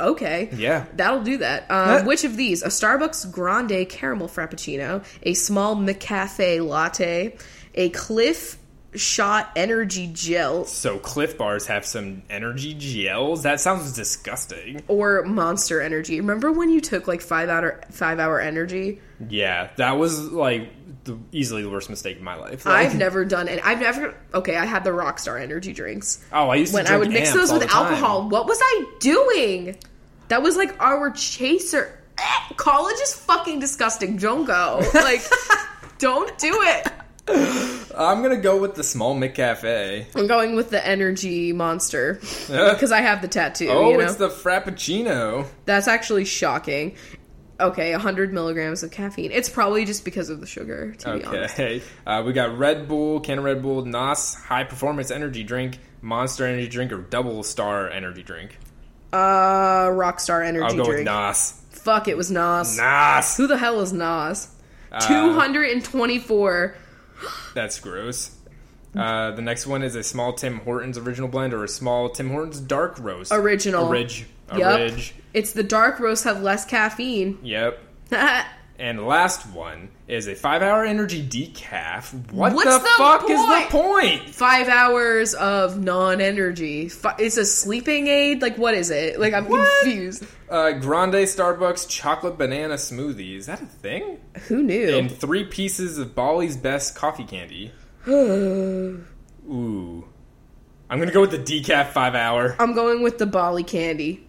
[0.00, 0.48] Okay.
[0.52, 0.86] Yeah.
[0.94, 1.70] That'll do that.
[1.70, 2.62] Um, which of these?
[2.62, 7.36] A Starbucks Grande Caramel Frappuccino, a small McCafe Latte,
[7.74, 8.56] a Clif
[8.92, 13.44] Shot Energy Gel, So Clif Bars have some energy gels.
[13.44, 14.82] That sounds disgusting.
[14.88, 16.20] or Monster Energy.
[16.20, 19.00] Remember when you took like five hour five hour energy?
[19.28, 20.79] Yeah, that was like
[21.10, 22.66] the, easily the worst mistake of my life.
[22.66, 23.60] Like, I've never done it.
[23.64, 24.14] I've never.
[24.34, 26.24] Okay, I had the Rockstar energy drinks.
[26.32, 26.88] Oh, I used to drink.
[26.88, 28.28] when I would mix those with alcohol.
[28.28, 29.76] What was I doing?
[30.28, 31.98] That was like our chaser.
[32.18, 32.22] Eh,
[32.56, 34.16] College is fucking disgusting.
[34.16, 34.80] Don't go.
[34.94, 35.22] Like,
[35.98, 36.86] don't do it.
[37.96, 40.06] I'm gonna go with the small McCafe.
[40.16, 42.14] I'm going with the energy monster
[42.48, 43.68] because I have the tattoo.
[43.68, 44.04] Oh, you know?
[44.04, 45.46] it's the Frappuccino.
[45.64, 46.96] That's actually shocking.
[47.60, 49.30] Okay, 100 milligrams of caffeine.
[49.32, 51.54] It's probably just because of the sugar, to be honest.
[51.54, 55.78] Okay, uh, we got Red Bull, can of Red Bull, Nos High Performance Energy Drink,
[56.00, 58.58] Monster Energy Drink, or Double Star Energy Drink.
[59.12, 60.98] Uh, Rockstar energy I'll go drink.
[60.98, 61.60] with Nos.
[61.70, 62.76] Fuck, it was Nas.
[62.76, 63.36] Nos.
[63.36, 64.48] Who the hell is Nas?
[64.92, 66.74] Uh, 224.
[67.54, 68.36] That's gross.
[68.96, 72.30] Uh, the next one is a small Tim Hortons original blend or a small Tim
[72.30, 73.32] Hortons dark roast.
[73.32, 73.86] Original.
[73.86, 74.26] Orig.
[74.52, 75.12] Orig.
[75.32, 77.38] It's the dark roasts have less caffeine.
[77.42, 77.78] Yep.
[78.80, 82.14] And last one is a five hour energy decaf.
[82.32, 84.30] What What's the, the fuck is the point?
[84.30, 86.90] Five hours of non energy.
[87.18, 88.40] It's a sleeping aid?
[88.40, 89.20] Like, what is it?
[89.20, 90.24] Like, I'm confused.
[90.48, 93.36] Uh, Grande Starbucks chocolate banana smoothie.
[93.36, 94.18] Is that a thing?
[94.48, 94.96] Who knew?
[94.96, 97.72] And three pieces of Bali's best coffee candy.
[98.08, 99.04] Ooh.
[100.88, 102.56] I'm gonna go with the decaf five hour.
[102.58, 104.26] I'm going with the Bali candy.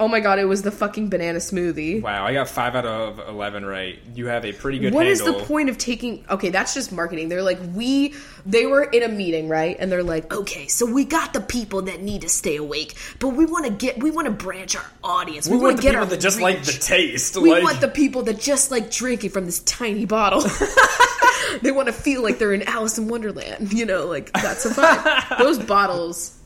[0.00, 2.02] Oh my god, it was the fucking banana smoothie.
[2.02, 3.98] Wow, I got five out of eleven right.
[4.14, 5.38] You have a pretty good What is handle.
[5.40, 8.14] the point of taking okay that's just marketing they're like we
[8.46, 11.82] they were in a meeting right and they're like okay so we got the people
[11.82, 14.84] that need to stay awake but we want to get we want to branch our
[15.02, 17.36] audience We we, want to get people our that just like the taste.
[17.36, 20.40] we like, want the people that just like drinking from this tiny bottle
[21.62, 24.70] they want to feel like they're in alice in wonderland you know like that's a
[24.70, 26.36] vibe those bottles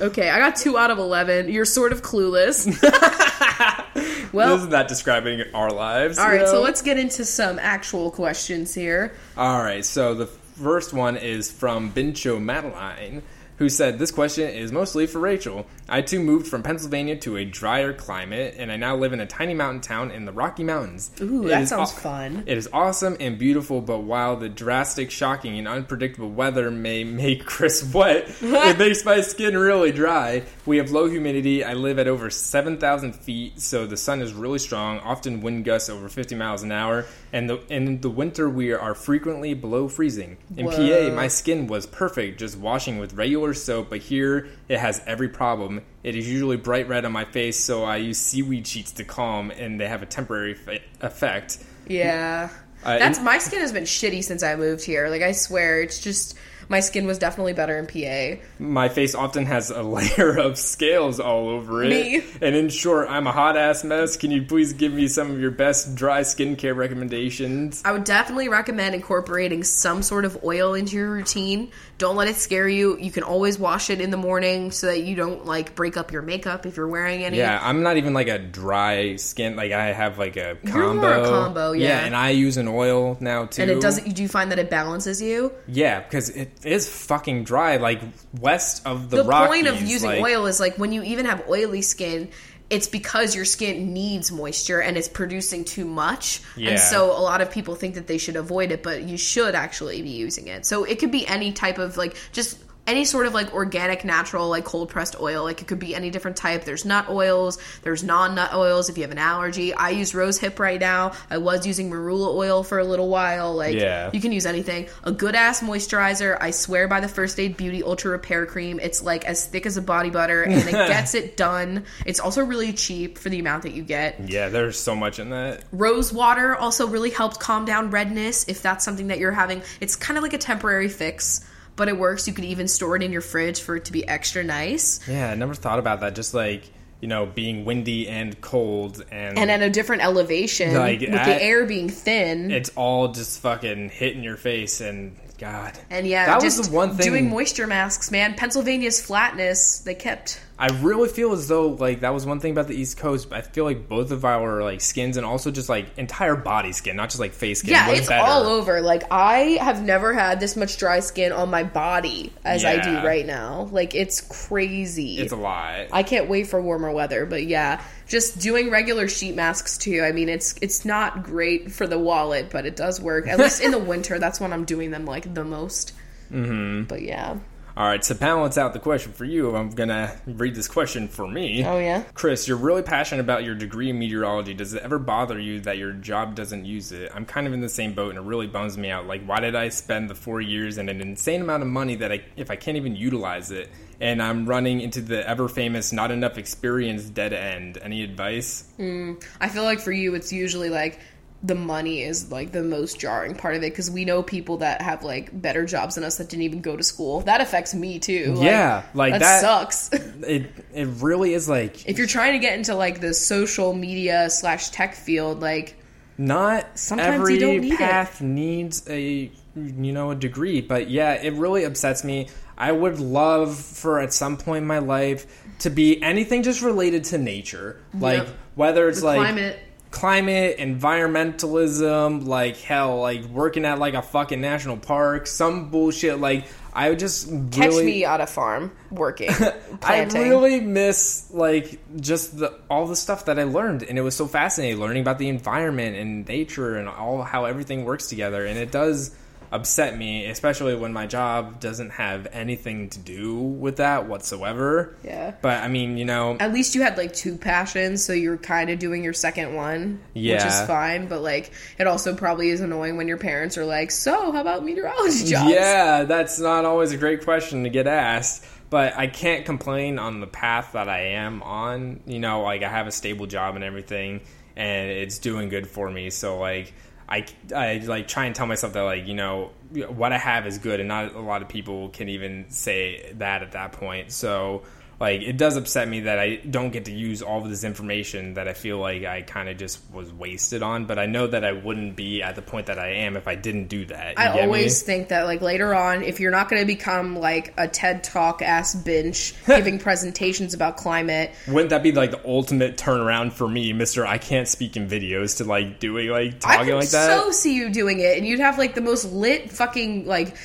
[0.00, 2.66] okay i got two out of 11 you're sort of clueless.
[4.30, 6.18] Well Isn't that describing our lives?
[6.18, 9.14] all right you so let's get into some actual questions here.
[9.36, 13.22] All right, so the first one is from Bincho Madeline,
[13.58, 15.66] who said, This question is mostly for Rachel.
[15.88, 19.26] I too moved from Pennsylvania to a drier climate, and I now live in a
[19.26, 21.10] tiny mountain town in the Rocky Mountains.
[21.20, 22.44] Ooh, It that sounds aw- fun.
[22.46, 27.44] It is awesome and beautiful, but while the drastic, shocking, and unpredictable weather may make
[27.46, 30.42] Chris wet, it makes my skin really dry.
[30.66, 31.64] We have low humidity.
[31.64, 35.88] I live at over 7,000 feet, so the sun is really strong, often wind gusts
[35.88, 40.36] over 50 miles an hour, and the, in the winter we are frequently below freezing.
[40.56, 41.08] In Whoa.
[41.08, 45.28] PA, my skin was perfect just washing with regular soap, but here it has every
[45.28, 45.82] problem.
[46.02, 49.50] It is usually bright red on my face, so I use seaweed sheets to calm,
[49.50, 51.58] and they have a temporary fa- effect.
[51.86, 52.50] Yeah.
[52.84, 55.08] Uh, That's in- my skin has been shitty since I moved here.
[55.08, 56.38] Like I swear, it's just
[56.70, 58.42] my skin was definitely better in PA.
[58.58, 61.88] My face often has a layer of scales all over it.
[61.88, 62.22] Me.
[62.42, 64.16] And in short, I'm a hot ass mess.
[64.18, 67.82] Can you please give me some of your best dry skincare recommendations?
[67.84, 71.70] I would definitely recommend incorporating some sort of oil into your routine.
[71.98, 72.96] Don't let it scare you.
[72.96, 76.12] You can always wash it in the morning so that you don't like break up
[76.12, 77.38] your makeup if you're wearing any.
[77.38, 79.56] Yeah, I'm not even like a dry skin.
[79.56, 80.78] Like I have like a combo.
[80.78, 82.04] You're more a combo, yeah.
[82.04, 83.62] and I use an oil now too.
[83.62, 84.14] And it doesn't.
[84.14, 85.52] Do you find that it balances you?
[85.66, 87.78] Yeah, because it is fucking dry.
[87.78, 88.00] Like
[88.40, 89.48] west of the, the Rockies.
[89.48, 92.30] point of using like- oil is like when you even have oily skin
[92.70, 96.70] it's because your skin needs moisture and it's producing too much Yeah.
[96.72, 99.54] and so a lot of people think that they should avoid it but you should
[99.54, 102.58] actually be using it so it could be any type of like just
[102.88, 106.10] any sort of like organic natural like cold pressed oil like it could be any
[106.10, 110.14] different type there's nut oils there's non-nut oils if you have an allergy i use
[110.14, 114.10] rose hip right now i was using marula oil for a little while like Yeah.
[114.12, 114.88] you can use anything.
[115.04, 116.36] A good ass moisturizer.
[116.40, 118.80] I swear by the First Aid Beauty Ultra Repair Cream.
[118.80, 121.84] It's like as thick as a body butter and it gets it done.
[122.06, 124.28] It's also really cheap for the amount that you get.
[124.28, 125.62] Yeah, there's so much in that.
[125.72, 129.62] Rose water also really helps calm down redness if that's something that you're having.
[129.80, 131.44] It's kind of like a temporary fix,
[131.78, 132.26] but it works.
[132.28, 135.00] You could even store it in your fridge for it to be extra nice.
[135.08, 136.14] Yeah, I never thought about that.
[136.14, 136.64] Just like
[137.00, 141.24] you know, being windy and cold, and And at a different elevation, Like, with I-
[141.26, 142.50] the air being thin.
[142.50, 144.80] it's all just fucking hitting your face.
[144.80, 147.06] And God, and yeah, that just was the one thing.
[147.06, 148.34] doing moisture masks, man.
[148.34, 152.66] Pennsylvania's flatness, they kept I really feel as though like that was one thing about
[152.66, 153.32] the East Coast.
[153.32, 156.96] I feel like both of our like skins and also just like entire body skin,
[156.96, 157.70] not just like face skin.
[157.70, 158.24] Yeah, it's better.
[158.24, 158.80] all over.
[158.80, 163.06] Like I have never had this much dry skin on my body as I do
[163.06, 163.68] right now.
[163.70, 165.18] Like it's crazy.
[165.18, 165.86] It's a lot.
[165.92, 170.02] I can't wait for warmer weather, but yeah, just doing regular sheet masks too.
[170.02, 173.28] I mean, it's it's not great for the wallet, but it does work.
[173.28, 175.92] At least in the winter, that's when I'm doing them like the most.
[176.32, 176.84] Mm-hmm.
[176.84, 177.36] But yeah,
[177.78, 181.28] All right, to balance out the question for you, I'm gonna read this question for
[181.28, 181.64] me.
[181.64, 182.02] Oh, yeah?
[182.12, 184.52] Chris, you're really passionate about your degree in meteorology.
[184.52, 187.12] Does it ever bother you that your job doesn't use it?
[187.14, 189.06] I'm kind of in the same boat, and it really bums me out.
[189.06, 192.10] Like, why did I spend the four years and an insane amount of money that
[192.10, 193.70] I, if I can't even utilize it,
[194.00, 197.78] and I'm running into the ever famous not enough experience dead end?
[197.82, 198.64] Any advice?
[198.78, 201.00] Mm, I feel like for you, it's usually like
[201.40, 204.82] the money is like the most jarring part of it because we know people that
[204.82, 207.20] have like better jobs than us that didn't even go to school.
[207.20, 208.34] That affects me too.
[208.34, 209.90] Like, Yeah, like that, that- sucks.
[210.26, 214.28] It it really is like if you're trying to get into like the social media
[214.30, 215.76] slash tech field, like
[216.18, 217.78] not Sometimes you don't need it.
[217.78, 222.28] path needs a you know a degree but yeah it really upsets me
[222.58, 225.26] i would love for at some point in my life
[225.60, 228.28] to be anything just related to nature like Yep.
[228.56, 229.58] whether it's the like climate.
[229.90, 236.46] climate environmentalism like hell like working at like a fucking national park some bullshit like
[236.74, 239.30] i would just Catch really me at a farm working,
[239.82, 244.14] I really miss like just the all the stuff that I learned, and it was
[244.14, 248.46] so fascinating learning about the environment and nature and all how everything works together.
[248.46, 249.14] And it does
[249.50, 254.96] upset me, especially when my job doesn't have anything to do with that whatsoever.
[255.02, 255.34] Yeah.
[255.40, 258.70] But I mean, you know, At least you had like two passions, so you're kind
[258.70, 261.08] of doing your second one, which is fine.
[261.08, 264.64] But like, it also probably is annoying when your parents are like, "So, how about
[264.64, 268.44] meteorology jobs?" Yeah, that's not always a great question to get asked.
[268.70, 272.00] But I can't complain on the path that I am on.
[272.06, 274.20] You know, like I have a stable job and everything,
[274.56, 276.10] and it's doing good for me.
[276.10, 276.74] So like,
[277.08, 279.50] I I like try and tell myself that like you know
[279.88, 283.42] what I have is good, and not a lot of people can even say that
[283.42, 284.12] at that point.
[284.12, 284.62] So
[285.00, 288.34] like, it does upset me that I don't get to use all of this information
[288.34, 290.86] that I feel like I kind of just was wasted on.
[290.86, 293.34] But I know that I wouldn't be at the point that I am if I
[293.36, 294.18] didn't do that.
[294.18, 294.40] You I get me?
[294.42, 298.02] always think that like later on, if you're not going to become like a TED
[298.02, 303.46] Talk ass bench giving presentations about climate, Wouldn't that be like the ultimate turnaround for
[303.48, 304.04] me, Mister?
[304.06, 307.06] I can't speak in videos to like doing like I talking could like that.
[307.20, 310.36] so see you doing it, and you'd have like the most lit fucking like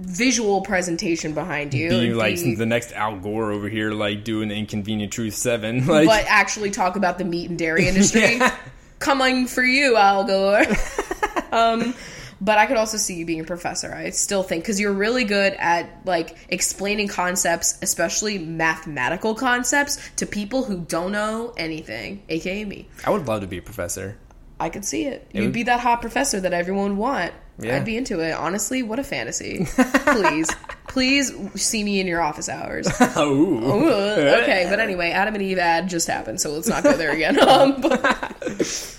[0.00, 1.88] visual presentation behind you.
[1.90, 6.06] Being like be- the next Al Gore over here, like doing Inconvenient Truth Seven, like
[6.06, 8.36] but actually talk about the meat and dairy industry.
[8.36, 8.56] Yeah.
[8.98, 10.64] Coming for you, Al Gore.
[11.52, 11.94] um,
[12.40, 13.92] but I could also see you being a professor.
[13.92, 20.26] I still think because you're really good at like explaining concepts, especially mathematical concepts, to
[20.26, 22.88] people who don't know anything, aka me.
[23.04, 24.18] I would love to be a professor.
[24.60, 25.28] I could see it.
[25.32, 27.32] You'd would- be that hot professor that everyone would want.
[27.60, 27.76] Yeah.
[27.76, 28.32] I'd be into it.
[28.32, 29.66] Honestly, what a fantasy.
[30.06, 30.48] Please,
[30.88, 32.86] please see me in your office hours.
[33.18, 33.20] Ooh.
[33.64, 37.12] Ooh, okay, but anyway, Adam and Eve ad just happened, so let's not go there
[37.12, 37.38] again.
[37.46, 38.97] Um, but-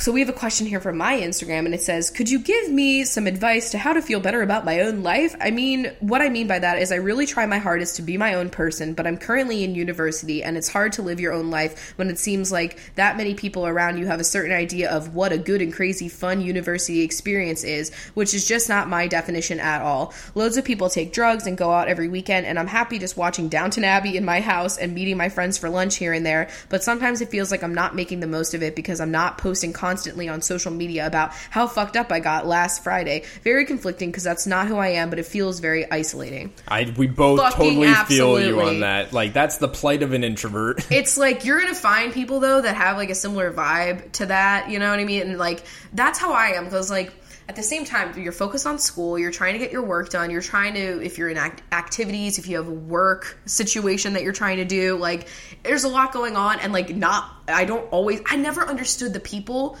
[0.00, 2.70] so we have a question here from my Instagram, and it says, "Could you give
[2.70, 6.22] me some advice to how to feel better about my own life?" I mean, what
[6.22, 8.94] I mean by that is I really try my hardest to be my own person,
[8.94, 12.18] but I'm currently in university, and it's hard to live your own life when it
[12.18, 15.60] seems like that many people around you have a certain idea of what a good
[15.60, 20.14] and crazy fun university experience is, which is just not my definition at all.
[20.34, 23.50] Loads of people take drugs and go out every weekend, and I'm happy just watching
[23.50, 26.82] Downton Abbey in my house and meeting my friends for lunch here and there, but
[26.82, 29.74] sometimes it feels like I'm not making the most of it because I'm not posting
[29.90, 33.24] constantly on social media about how fucked up I got last Friday.
[33.42, 36.52] Very conflicting because that's not who I am, but it feels very isolating.
[36.68, 39.12] I we both Fucking totally feel you on that.
[39.12, 40.86] Like that's the plight of an introvert.
[41.00, 44.70] It's like you're gonna find people though that have like a similar vibe to that,
[44.70, 45.22] you know what I mean?
[45.22, 45.62] And like
[45.94, 47.12] that's how I am because like
[47.50, 50.30] at the same time you're focused on school, you're trying to get your work done,
[50.30, 54.22] you're trying to if you're in act- activities, if you have a work situation that
[54.22, 55.26] you're trying to do, like
[55.64, 59.18] there's a lot going on and like not I don't always I never understood the
[59.18, 59.76] people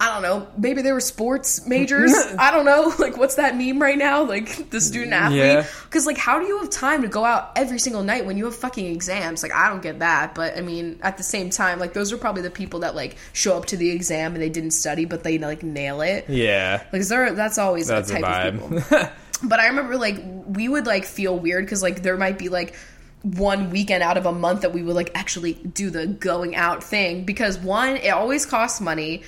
[0.00, 0.46] I don't know.
[0.56, 2.14] Maybe they were sports majors.
[2.38, 2.94] I don't know.
[2.98, 4.22] Like, what's that meme right now?
[4.24, 5.40] Like the student athlete.
[5.40, 5.66] Yeah.
[5.84, 8.44] Because like, how do you have time to go out every single night when you
[8.44, 9.42] have fucking exams?
[9.42, 10.34] Like, I don't get that.
[10.36, 13.16] But I mean, at the same time, like those are probably the people that like
[13.32, 16.26] show up to the exam and they didn't study, but they like nail it.
[16.28, 19.08] yeah, Like, there, that's always that's that a type of people.
[19.40, 22.74] But I remember like we would like feel weird because like there might be like
[23.22, 26.82] one weekend out of a month that we would like actually do the going out
[26.82, 29.22] thing because one, it always costs money.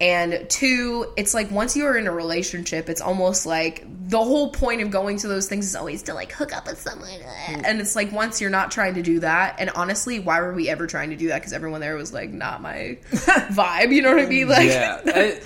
[0.00, 4.50] And two, it's like once you are in a relationship, it's almost like the whole
[4.50, 7.10] point of going to those things is always to like hook up with someone.
[7.66, 10.70] And it's like once you're not trying to do that, and honestly, why were we
[10.70, 11.40] ever trying to do that?
[11.40, 13.92] Because everyone there was like not my vibe.
[13.92, 14.48] You know what I mean?
[14.48, 15.40] Like, yeah, I-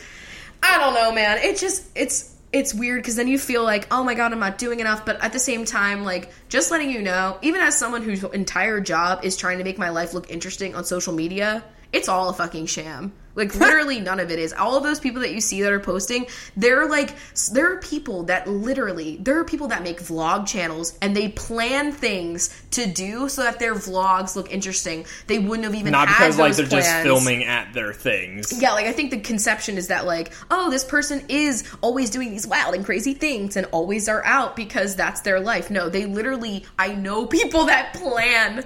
[0.63, 1.39] I don't know, man.
[1.39, 4.57] It just it's it's weird because then you feel like, oh my god, I'm not
[4.57, 5.05] doing enough.
[5.05, 8.81] But at the same time, like just letting you know, even as someone whose entire
[8.81, 12.33] job is trying to make my life look interesting on social media, it's all a
[12.33, 13.13] fucking sham.
[13.35, 14.53] Like literally none of it is.
[14.53, 16.27] All of those people that you see that are posting,
[16.57, 17.15] they're like
[17.53, 21.93] there are people that literally there are people that make vlog channels and they plan
[21.93, 25.07] things to do so that their vlogs look interesting.
[25.27, 28.61] They wouldn't have even Not because like they're just filming at their things.
[28.61, 32.31] Yeah, like I think the conception is that like, oh, this person is always doing
[32.31, 35.71] these wild and crazy things and always are out because that's their life.
[35.71, 38.65] No, they literally I know people that plan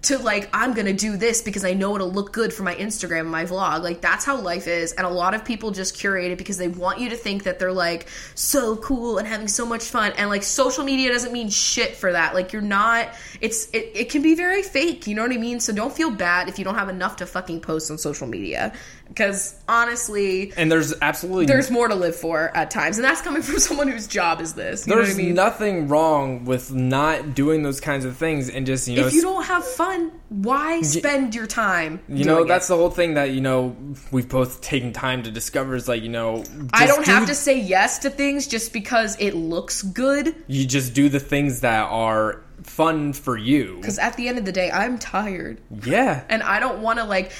[0.00, 2.74] to like I'm going to do this because I know it'll look good for my
[2.76, 3.82] Instagram my vlog.
[3.82, 6.68] Like that's how life is and a lot of people just curate it because they
[6.68, 10.30] want you to think that they're like so cool and having so much fun and
[10.30, 12.34] like social media doesn't mean shit for that.
[12.34, 13.08] Like you're not
[13.40, 15.58] it's it, it can be very fake, you know what I mean?
[15.58, 18.72] So don't feel bad if you don't have enough to fucking post on social media
[19.08, 22.98] because honestly And there's absolutely there's more to live for at times.
[22.98, 24.86] And that's coming from someone whose job is this.
[24.86, 25.34] You there's i mean?
[25.34, 29.22] nothing wrong with not doing those kinds of things and just you know if you
[29.22, 32.72] don't have fun why spend your time you know that's it?
[32.72, 33.76] the whole thing that you know
[34.12, 37.34] we've both taken time to discover is like you know i don't do- have to
[37.34, 40.34] say yes to things just because it looks good.
[40.46, 43.76] You just do the things that are fun for you.
[43.76, 45.60] Because at the end of the day i'm tired.
[45.84, 46.24] Yeah.
[46.28, 47.32] And i don't want to like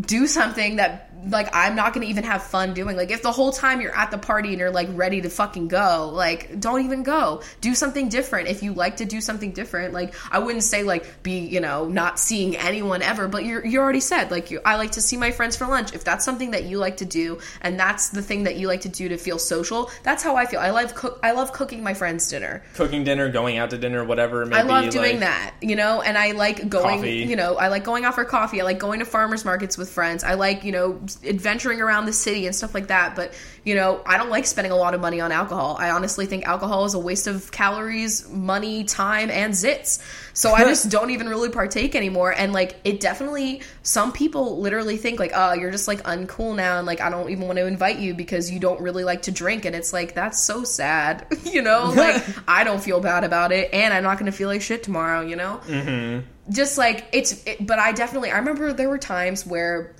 [0.00, 2.96] do something that like I'm not gonna even have fun doing.
[2.96, 5.68] Like if the whole time you're at the party and you're like ready to fucking
[5.68, 7.42] go, like don't even go.
[7.60, 8.48] Do something different.
[8.48, 11.86] If you like to do something different, like I wouldn't say like be you know
[11.86, 15.16] not seeing anyone ever, but you're you already said like you, I like to see
[15.16, 15.94] my friends for lunch.
[15.94, 18.82] If that's something that you like to do and that's the thing that you like
[18.82, 20.60] to do to feel social, that's how I feel.
[20.60, 21.20] I love cook.
[21.22, 22.62] I love cooking my friends dinner.
[22.74, 26.16] cooking dinner going out to dinner whatever I love doing like, that, you know, and
[26.16, 27.22] I like going, Coffee.
[27.22, 28.60] you know, I like going out for coffee.
[28.60, 30.24] I like going to farmers markets with friends.
[30.24, 33.16] I like, you know, adventuring around the city and stuff like that.
[33.16, 33.34] But,
[33.64, 35.76] you know, I don't like spending a lot of money on alcohol.
[35.78, 40.02] I honestly think alcohol is a waste of calories, money, time, and zits.
[40.34, 42.32] So I just don't even really partake anymore.
[42.32, 46.78] And like, it definitely, some people literally think like, oh, you're just like uncool now.
[46.78, 49.30] And like, I don't even want to invite you because you don't really like to
[49.30, 49.64] drink.
[49.64, 51.92] And it's like, that's so sad, you know?
[52.02, 53.72] Like, I don't feel bad about it.
[53.72, 55.60] And I'm not going to feel like shit tomorrow, you know?
[55.66, 56.52] Mm-hmm.
[56.52, 59.94] just like it's it, but i definitely i remember there were times where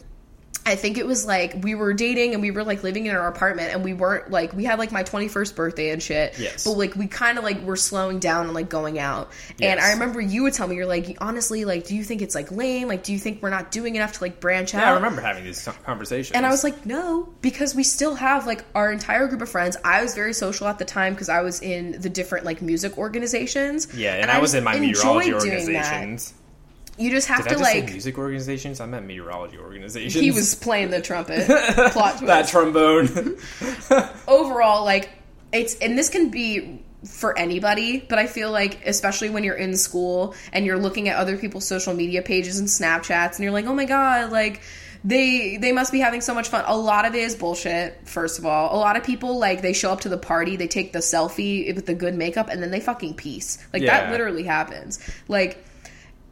[0.64, 3.26] I think it was like we were dating and we were like living in our
[3.26, 6.38] apartment and we weren't like we had like my 21st birthday and shit.
[6.38, 6.64] Yes.
[6.64, 9.32] But like we kind of like were slowing down and like going out.
[9.60, 12.34] And I remember you would tell me you're like honestly like do you think it's
[12.34, 12.88] like lame?
[12.88, 14.80] Like do you think we're not doing enough to like branch out?
[14.80, 18.46] yeah i remember having these conversations And I was like, no, because we still have
[18.46, 19.76] like our entire group of friends.
[19.84, 22.98] I was very social at the time because I was in the different like music
[22.98, 23.88] organizations.
[23.94, 26.30] yeah and, i was in my meteorology organizations.
[26.30, 26.41] that.
[26.98, 27.90] You just have did to just like.
[27.90, 31.46] music organizations i meant meteorology organizations He was playing the trumpet.
[31.92, 32.26] Plot twist.
[32.26, 33.38] that trombone
[34.28, 35.10] Overall, like
[35.52, 39.76] it's and this can be for anybody, but I feel like especially when you're in
[39.76, 43.66] school and you're looking at other people's social media pages and Snapchats and you're like,
[43.66, 44.62] "Oh my god, like
[45.04, 48.38] they they must be having so much fun." A lot of it is bullshit, first
[48.38, 48.74] of all.
[48.74, 51.74] A lot of people like they show up to the party, they take the selfie
[51.74, 53.58] with the good makeup and then they fucking peace.
[53.72, 55.00] Like that literally happens.
[55.26, 55.64] Like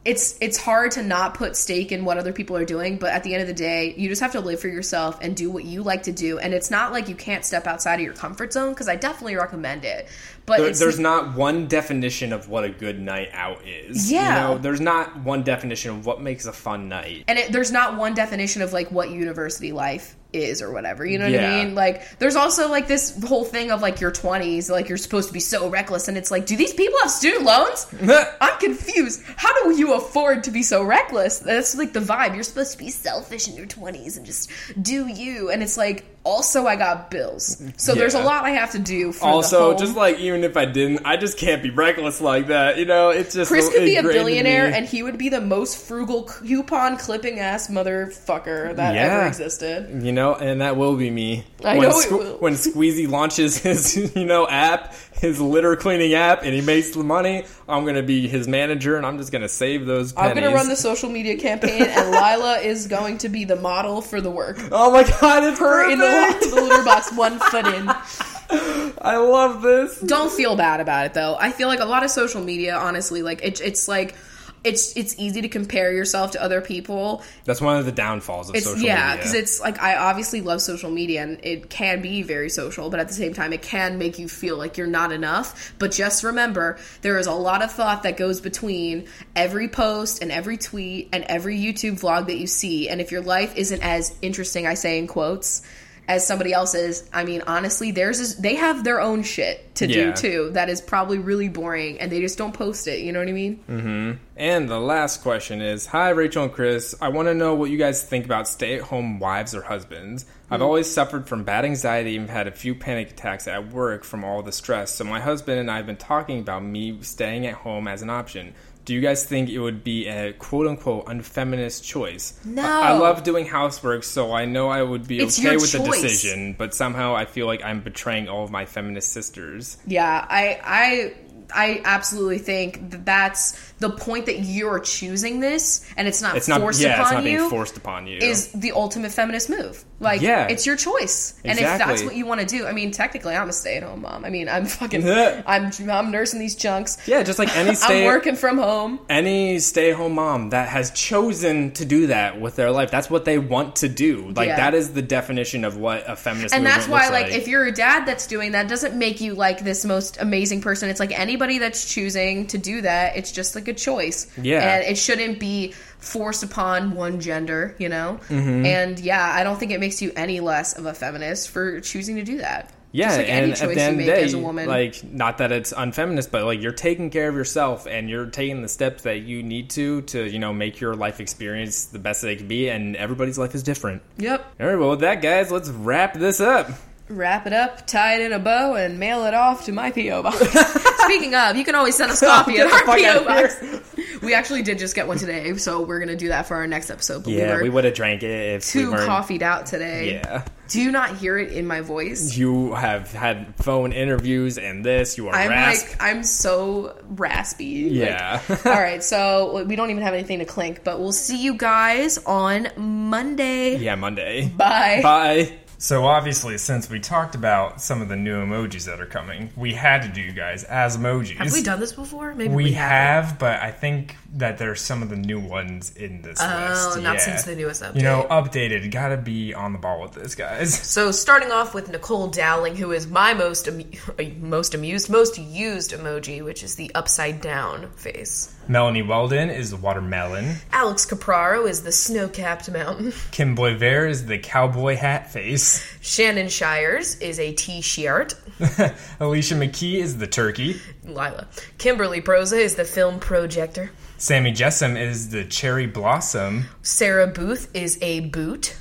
[0.05, 3.23] it's it's hard to not put stake in what other people are doing but at
[3.23, 5.65] the end of the day you just have to live for yourself and do what
[5.65, 8.51] you like to do and it's not like you can't step outside of your comfort
[8.53, 10.09] zone because i definitely recommend it
[10.47, 14.11] but There- there's not one definition of what a good night out is.
[14.11, 14.49] Yeah.
[14.51, 17.23] You know, there's not one definition of what makes a fun night.
[17.29, 21.19] and it, there's not one definition of like what university life is or whatever you
[21.19, 21.53] know what Yeah.
[21.55, 21.75] i mean?
[21.75, 25.35] Like there's also like this whole thing of like your 20s like you're supposed to
[25.35, 27.87] be so reckless and it's like do these people have student loans?
[28.41, 29.23] I'm confused.
[29.37, 31.41] How do you afford to be so reckless?
[31.41, 32.35] That's like the vibe.
[32.35, 34.51] You're supposed to be selfish in your 20s and just
[34.81, 38.71] do you and it's like also i got bills so there's a lot i have
[38.73, 41.71] to do for the also, just like even if I didn't, I just can't be
[41.71, 42.79] reckless like that.
[42.79, 45.79] You know, it's just Chris could be a billionaire, and he would be the most
[45.79, 49.03] frugal coupon clipping ass motherfucker that Yeah.
[49.03, 50.03] ever existed.
[50.05, 51.45] You know, and that will be me.
[51.65, 52.37] I when know it will.
[52.39, 57.03] When Squeezy launches his, you know, app, his litter cleaning app, and he makes the
[57.05, 60.31] money, I'm gonna be his manager, and I'm just gonna save those pennies.
[60.31, 64.03] I'm gonna run the social media campaign, and Lila is going to be the model
[64.03, 64.59] for the work.
[64.73, 67.89] Oh my god, it's Her in the, the litter box, one foot in.
[69.03, 70.01] I love this.
[70.01, 71.37] Don't feel bad about it though.
[71.39, 74.15] I feel like a lot of social media, honestly, like it, it's like
[74.63, 77.23] it's it's easy to compare yourself to other people.
[77.45, 80.61] That's one of the downfalls of It's social yeah, because it's like I obviously love
[80.61, 83.97] social media and it can be very social, but at the same time, it can
[83.99, 85.73] make you feel like you're not enough.
[85.79, 90.31] But just remember, there is a lot of thought that goes between every post and
[90.31, 92.89] every tweet and every YouTube vlog that you see.
[92.89, 95.63] And if your life isn't as interesting, I say in quotes,
[96.11, 97.09] as somebody else's.
[97.13, 100.07] I mean, honestly, theirs is they have their own shit to Yeah.
[100.07, 100.51] do too.
[100.55, 102.99] That is probably really boring, and they just don't post it.
[102.99, 103.61] You know what I mean?
[103.71, 104.13] Mm-hmm.
[104.37, 106.97] And the last question is Hi, Rachel and Chris.
[107.01, 110.27] I want to know what you guys think about stay at home wives or husbands.
[110.51, 110.65] I've mm-hmm.
[110.65, 114.43] always suffered from bad anxiety and had a few panic attacks at work from all
[114.43, 114.93] the stress.
[114.93, 118.11] So, my husband and I have been talking about me staying at home as an
[118.11, 118.55] option.
[118.91, 122.35] Do you guys think it would be a quote unquote unfeminist choice?
[122.45, 122.61] No.
[122.61, 125.79] I, I love doing housework, so I know I would be It's okay with the
[125.79, 129.79] decision, but somehow I feel like I'm betraying all of my feminist sisters.
[129.87, 131.15] Yeah, I I
[131.55, 136.49] I absolutely think that that's the point that you're choosing this, and it's not It's
[136.49, 137.39] not, forced yeah, it's upon not you.
[137.39, 138.19] being forced upon you.
[138.19, 139.85] is the ultimate feminist move.
[140.01, 140.47] Like, Yeah.
[140.49, 143.49] it's your choice, and if that's what you want to do, I mean, technically, I'm
[143.49, 144.25] a stay-at-home mom.
[144.25, 145.07] I mean, I'm fucking,
[145.47, 146.97] I'm I'm nursing these chunks.
[147.07, 149.01] yeah, just like any I'm stay working from home.
[149.11, 153.39] any stay-at-home mom that has chosen to do that with their life that's what they
[153.39, 154.57] want to do like Yeah.
[154.57, 156.53] that is the definition of what a feminist is.
[156.53, 159.35] And that's why, looks like, if you're a dad that's doing that, doesn't make you
[159.35, 160.89] like this most amazing person.
[160.89, 163.17] It's like anybody that's choosing to do that.
[163.17, 164.27] It's just like a choice.
[164.37, 164.77] Yeah.
[164.77, 167.75] and it shouldn't be forced upon one gender.
[167.79, 168.21] You know.
[168.29, 168.67] Mm-hmm.
[168.67, 172.17] And yeah, I don't think it makes you any less of a feminist for choosing
[172.17, 172.73] to do that.
[172.93, 174.35] yeah just like and any at choice the end you of make the day as
[174.35, 174.67] a woman.
[174.69, 178.63] like not that it's unfeminist but like you're taking care of yourself and you're taking
[178.63, 182.23] the steps that you need to to you know make your life experience the best
[182.23, 184.45] that it can be and everybody's life is different yep.
[184.59, 186.69] all right well with that guys let's wrap this up
[187.11, 190.23] Wrap it up, tie it in a bow, and mail it off to my PO
[190.23, 190.39] box.
[191.05, 193.81] Speaking of, you can always send us oh, coffee at our PO outta box.
[194.23, 196.91] We actually did just get one today, so we're gonna do that for our next
[196.91, 197.25] episode.
[197.25, 200.13] But yeah we we would have drank it if we too weren't coffeeed out today.
[200.23, 202.37] yeah Do you not hear it in my voice?
[202.37, 207.85] you have had phone interviews and this you are I'm rasp- like I'm so raspy.
[207.89, 211.43] Like, yeah all right, so we don't even have anything to clink, but we'll see
[211.43, 213.79] you guys on Monday.
[213.79, 214.49] Yeah, Monday.
[214.49, 215.01] Bye.
[215.03, 215.53] Bye.
[215.83, 219.73] So obviously, since we talked about some of the new emojis that are coming, we
[219.73, 221.37] had to do you guys as emojis.
[221.39, 222.35] Have we done this before?
[222.35, 226.21] Maybe We, we, have, but I think that there's some of the new ones in
[226.21, 227.03] this Oh, list.
[227.03, 227.21] not yeah.
[227.21, 227.97] since the newest update.
[227.97, 228.91] You know, updated.
[228.91, 230.79] Gotta be on the ball with this, guys.
[230.91, 233.85] So starting off with Nicole Dowling, who is my most amu-
[234.39, 238.55] most amused, most used emoji, which is the upside down face.
[238.71, 240.55] Melanie Weldon is the watermelon.
[240.71, 243.13] Alex Capraro is the snow-capped mountain.
[243.33, 245.85] Kim Boyver is the cowboy hat face.
[246.01, 248.37] Shannon Shires is a T-shirt.
[249.19, 250.81] Alicia McKee is the turkey.
[251.03, 251.49] Lila.
[251.79, 253.91] Kimberly Proza is the film projector.
[254.19, 256.67] Sammy Jessam is the cherry blossom.
[256.83, 258.77] Sarah Booth is a boot.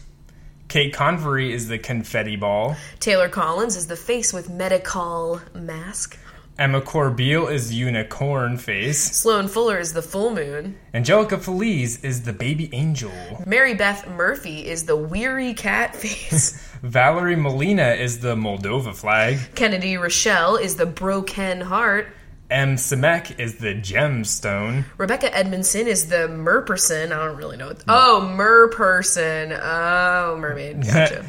[0.67, 2.75] Kate Convery is the confetti ball.
[2.99, 6.15] Taylor Collins is the face with medical mask.
[6.59, 9.01] Emma Corbeil is unicorn face.
[9.01, 10.77] Sloan Fuller is the full moon.
[10.93, 13.13] Angelica Feliz is the baby angel.
[13.45, 16.61] Mary Beth Murphy is the weary cat face.
[16.83, 19.39] Valerie Molina is the Moldova flag.
[19.55, 22.07] Kennedy Rochelle is the broken heart.
[22.49, 22.75] M.
[22.75, 24.83] Simek is the gemstone.
[24.97, 27.13] Rebecca Edmondson is the merperson.
[27.13, 27.67] I don't really know.
[27.67, 29.57] What, oh, merperson.
[29.63, 30.83] Oh, mermaid.
[30.85, 31.25] Gotcha.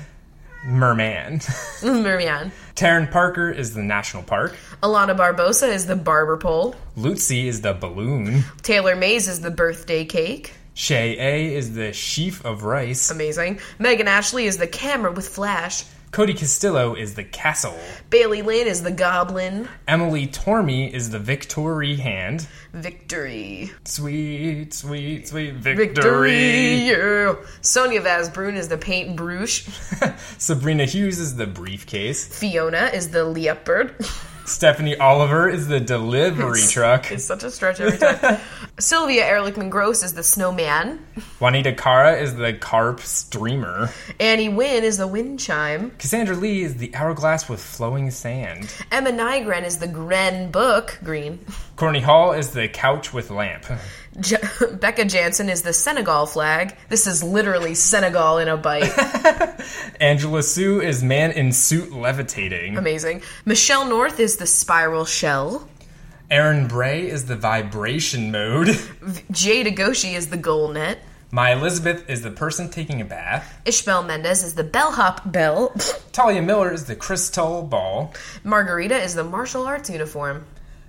[0.64, 1.40] Merman.
[1.82, 2.52] Merman.
[2.76, 4.56] Taryn Parker is the national park.
[4.82, 6.74] Alana Barbosa is the barber pole.
[6.96, 8.44] Lutzi is the balloon.
[8.62, 10.52] Taylor Mays is the birthday cake.
[10.74, 13.10] Shay A is the sheaf of rice.
[13.10, 13.60] Amazing.
[13.78, 15.84] Megan Ashley is the camera with flash.
[16.12, 17.78] Cody Castillo is the castle.
[18.10, 19.68] Bailey Lynn is the goblin.
[19.86, 22.48] Emily Tormey is the victory hand.
[22.72, 23.70] Victory.
[23.84, 25.86] Sweet, sweet, sweet Victory.
[25.86, 26.74] victory.
[26.88, 27.34] Yeah.
[27.60, 29.68] Sonia Vasbrun is the paint brush.
[30.38, 32.26] Sabrina Hughes is the briefcase.
[32.26, 33.94] Fiona is the leopard.
[34.50, 37.12] Stephanie Oliver is the delivery truck.
[37.12, 38.40] It's such a stretch every time.
[38.80, 41.06] Sylvia Ehrlichman Gross is the snowman.
[41.38, 43.90] Juanita Cara is the carp streamer.
[44.18, 45.92] Annie Wynn is the wind chime.
[45.98, 48.74] Cassandra Lee is the hourglass with flowing sand.
[48.90, 50.98] Emma Nygren is the Gren book.
[51.04, 51.38] Green.
[51.80, 53.64] Courtney Hall is the couch with lamp.
[54.20, 54.36] J-
[54.74, 56.76] Becca Jansen is the Senegal flag.
[56.90, 58.92] This is literally Senegal in a bite.
[59.98, 62.76] Angela Sue is man in suit levitating.
[62.76, 63.22] Amazing.
[63.46, 65.66] Michelle North is the spiral shell.
[66.30, 68.78] Aaron Bray is the vibration mode.
[69.30, 70.98] Jay Degoshi is the goal net.
[71.30, 73.58] My Elizabeth is the person taking a bath.
[73.64, 75.74] Ishbel Mendez is the bellhop bell.
[76.12, 78.12] Talia Miller is the crystal ball.
[78.44, 80.44] Margarita is the martial arts uniform.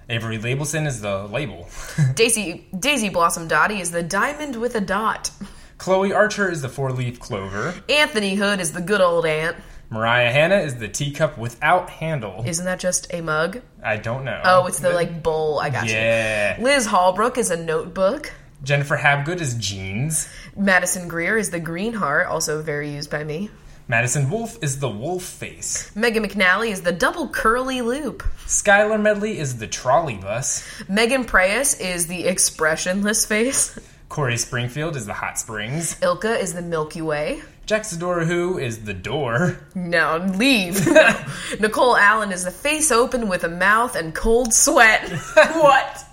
[0.09, 1.67] Avery Labelson is the label.
[2.15, 5.31] Daisy Daisy Blossom Dottie is the diamond with a dot.
[5.77, 7.73] Chloe Archer is the four leaf clover.
[7.89, 9.55] Anthony Hood is the good old aunt.
[9.89, 12.43] Mariah Hanna is the teacup without handle.
[12.45, 13.61] Isn't that just a mug?
[13.83, 14.39] I don't know.
[14.43, 15.59] Oh, it's the like bowl.
[15.59, 16.57] I got Yeah.
[16.57, 16.63] you.
[16.63, 18.31] Liz Hallbrook is a notebook.
[18.63, 20.29] Jennifer Habgood is jeans.
[20.55, 23.49] Madison Greer is the green heart, also very used by me.
[23.91, 25.93] Madison Wolf is the wolf face.
[25.97, 28.23] Megan McNally is the double curly loop.
[28.45, 30.65] Skylar Medley is the trolley bus.
[30.87, 33.77] Megan Preyes is the expressionless face.
[34.07, 36.01] Corey Springfield is the hot springs.
[36.01, 37.41] Ilka is the Milky Way.
[37.65, 39.59] Jack Who is the door.
[39.75, 40.87] No, leave.
[41.59, 45.09] Nicole Allen is the face open with a mouth and cold sweat.
[45.35, 46.05] what?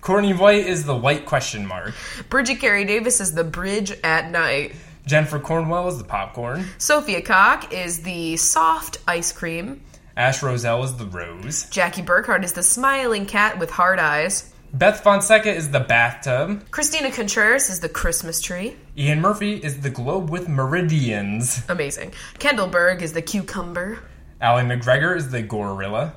[0.00, 1.92] Courtney White is the white question mark.
[2.30, 4.74] Bridget Carey Davis is the bridge at night.
[5.06, 6.66] Jennifer Cornwell is the popcorn.
[6.78, 9.80] Sophia Cock is the soft ice cream.
[10.16, 11.70] Ash Roselle is the rose.
[11.70, 14.52] Jackie Burkhardt is the smiling cat with hard eyes.
[14.72, 16.68] Beth Fonseca is the bathtub.
[16.72, 18.76] Christina Contreras is the Christmas tree.
[18.98, 21.62] Ian Murphy is the globe with meridians.
[21.68, 22.12] Amazing.
[22.40, 24.00] Kendall Berg is the cucumber.
[24.40, 26.14] Allie McGregor is the gorilla.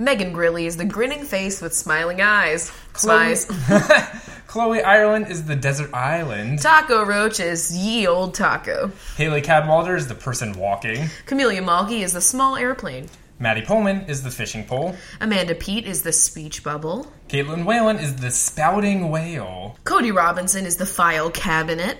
[0.00, 2.72] Megan Grilly is the grinning face with smiling eyes.
[2.94, 3.44] Smiles.
[4.46, 6.62] Chloe Ireland is the desert island.
[6.62, 8.90] Taco Roach is ye old taco.
[9.18, 11.10] Haley Cadwalder is the person walking.
[11.26, 13.10] Camellia Malky is the small airplane.
[13.38, 14.96] Maddie Pullman is the fishing pole.
[15.20, 17.06] Amanda Pete is the speech bubble.
[17.28, 19.76] Caitlin Whalen is the spouting whale.
[19.84, 21.98] Cody Robinson is the file cabinet.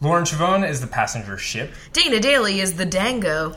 [0.00, 1.72] Lauren Chavon is the passenger ship.
[1.92, 3.56] Dana Daly is the dango.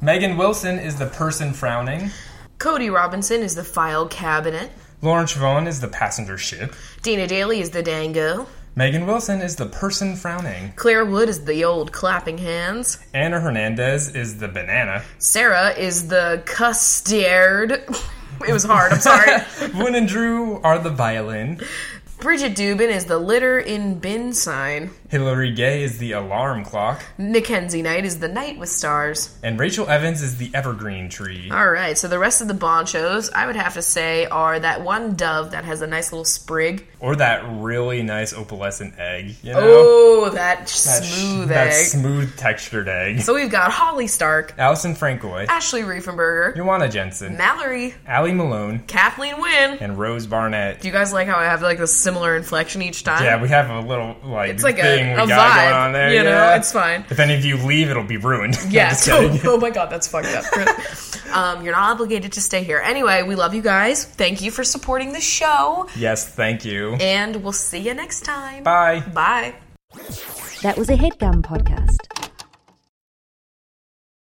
[0.00, 2.10] Megan Wilson is the person frowning.
[2.58, 4.70] Cody Robinson is the file cabinet.
[5.02, 6.74] Lauren Chavon is the passenger ship.
[7.02, 8.46] Dana Daly is the dango.
[8.76, 10.72] Megan Wilson is the person frowning.
[10.76, 12.98] Claire Wood is the old clapping hands.
[13.12, 15.04] Anna Hernandez is the banana.
[15.18, 17.72] Sarah is the custard.
[18.48, 19.30] it was hard, I'm sorry.
[19.74, 21.60] Wynn and Drew are the violin.
[22.24, 24.90] Bridget Dubin is the litter in bin sign.
[25.10, 27.04] Hillary Gay is the alarm clock.
[27.18, 29.36] Mackenzie Knight is the night with stars.
[29.42, 31.50] And Rachel Evans is the evergreen tree.
[31.52, 34.80] All right, so the rest of the bonchos, I would have to say, are that
[34.82, 36.86] one dove that has a nice little sprig.
[36.98, 39.60] Or that really nice opalescent egg, you know?
[39.62, 43.20] Oh, that That sh- smooth That smooth textured egg.
[43.20, 45.44] so we've got Holly Stark, Allison Francois.
[45.50, 47.36] Ashley Riefenberger, Joanna Jensen.
[47.36, 48.78] Mallory, Allie Malone.
[48.86, 49.76] Kathleen Wynn.
[49.78, 50.80] And Rose Barnett.
[50.80, 53.24] Do you guys like how I have like a similar inflection each time?
[53.24, 55.62] Yeah, we have a little like it's like thing a, we a got vibe.
[55.64, 56.12] going on there.
[56.14, 56.56] you know, yeah.
[56.56, 57.04] it's fine.
[57.10, 58.56] If any of you leave, it'll be ruined.
[58.62, 58.90] I'm Yeah.
[58.90, 60.44] just So, oh my god, that's fucked up.
[61.34, 62.78] Um, you're not obligated to stay here.
[62.78, 64.04] Anyway, we love you guys.
[64.04, 66.94] Thank you for supporting the show, yes, thank you.
[67.00, 68.62] and we'll see you next time.
[68.62, 69.00] Bye.
[69.00, 69.54] Bye.
[70.62, 72.30] That was a headgum podcast.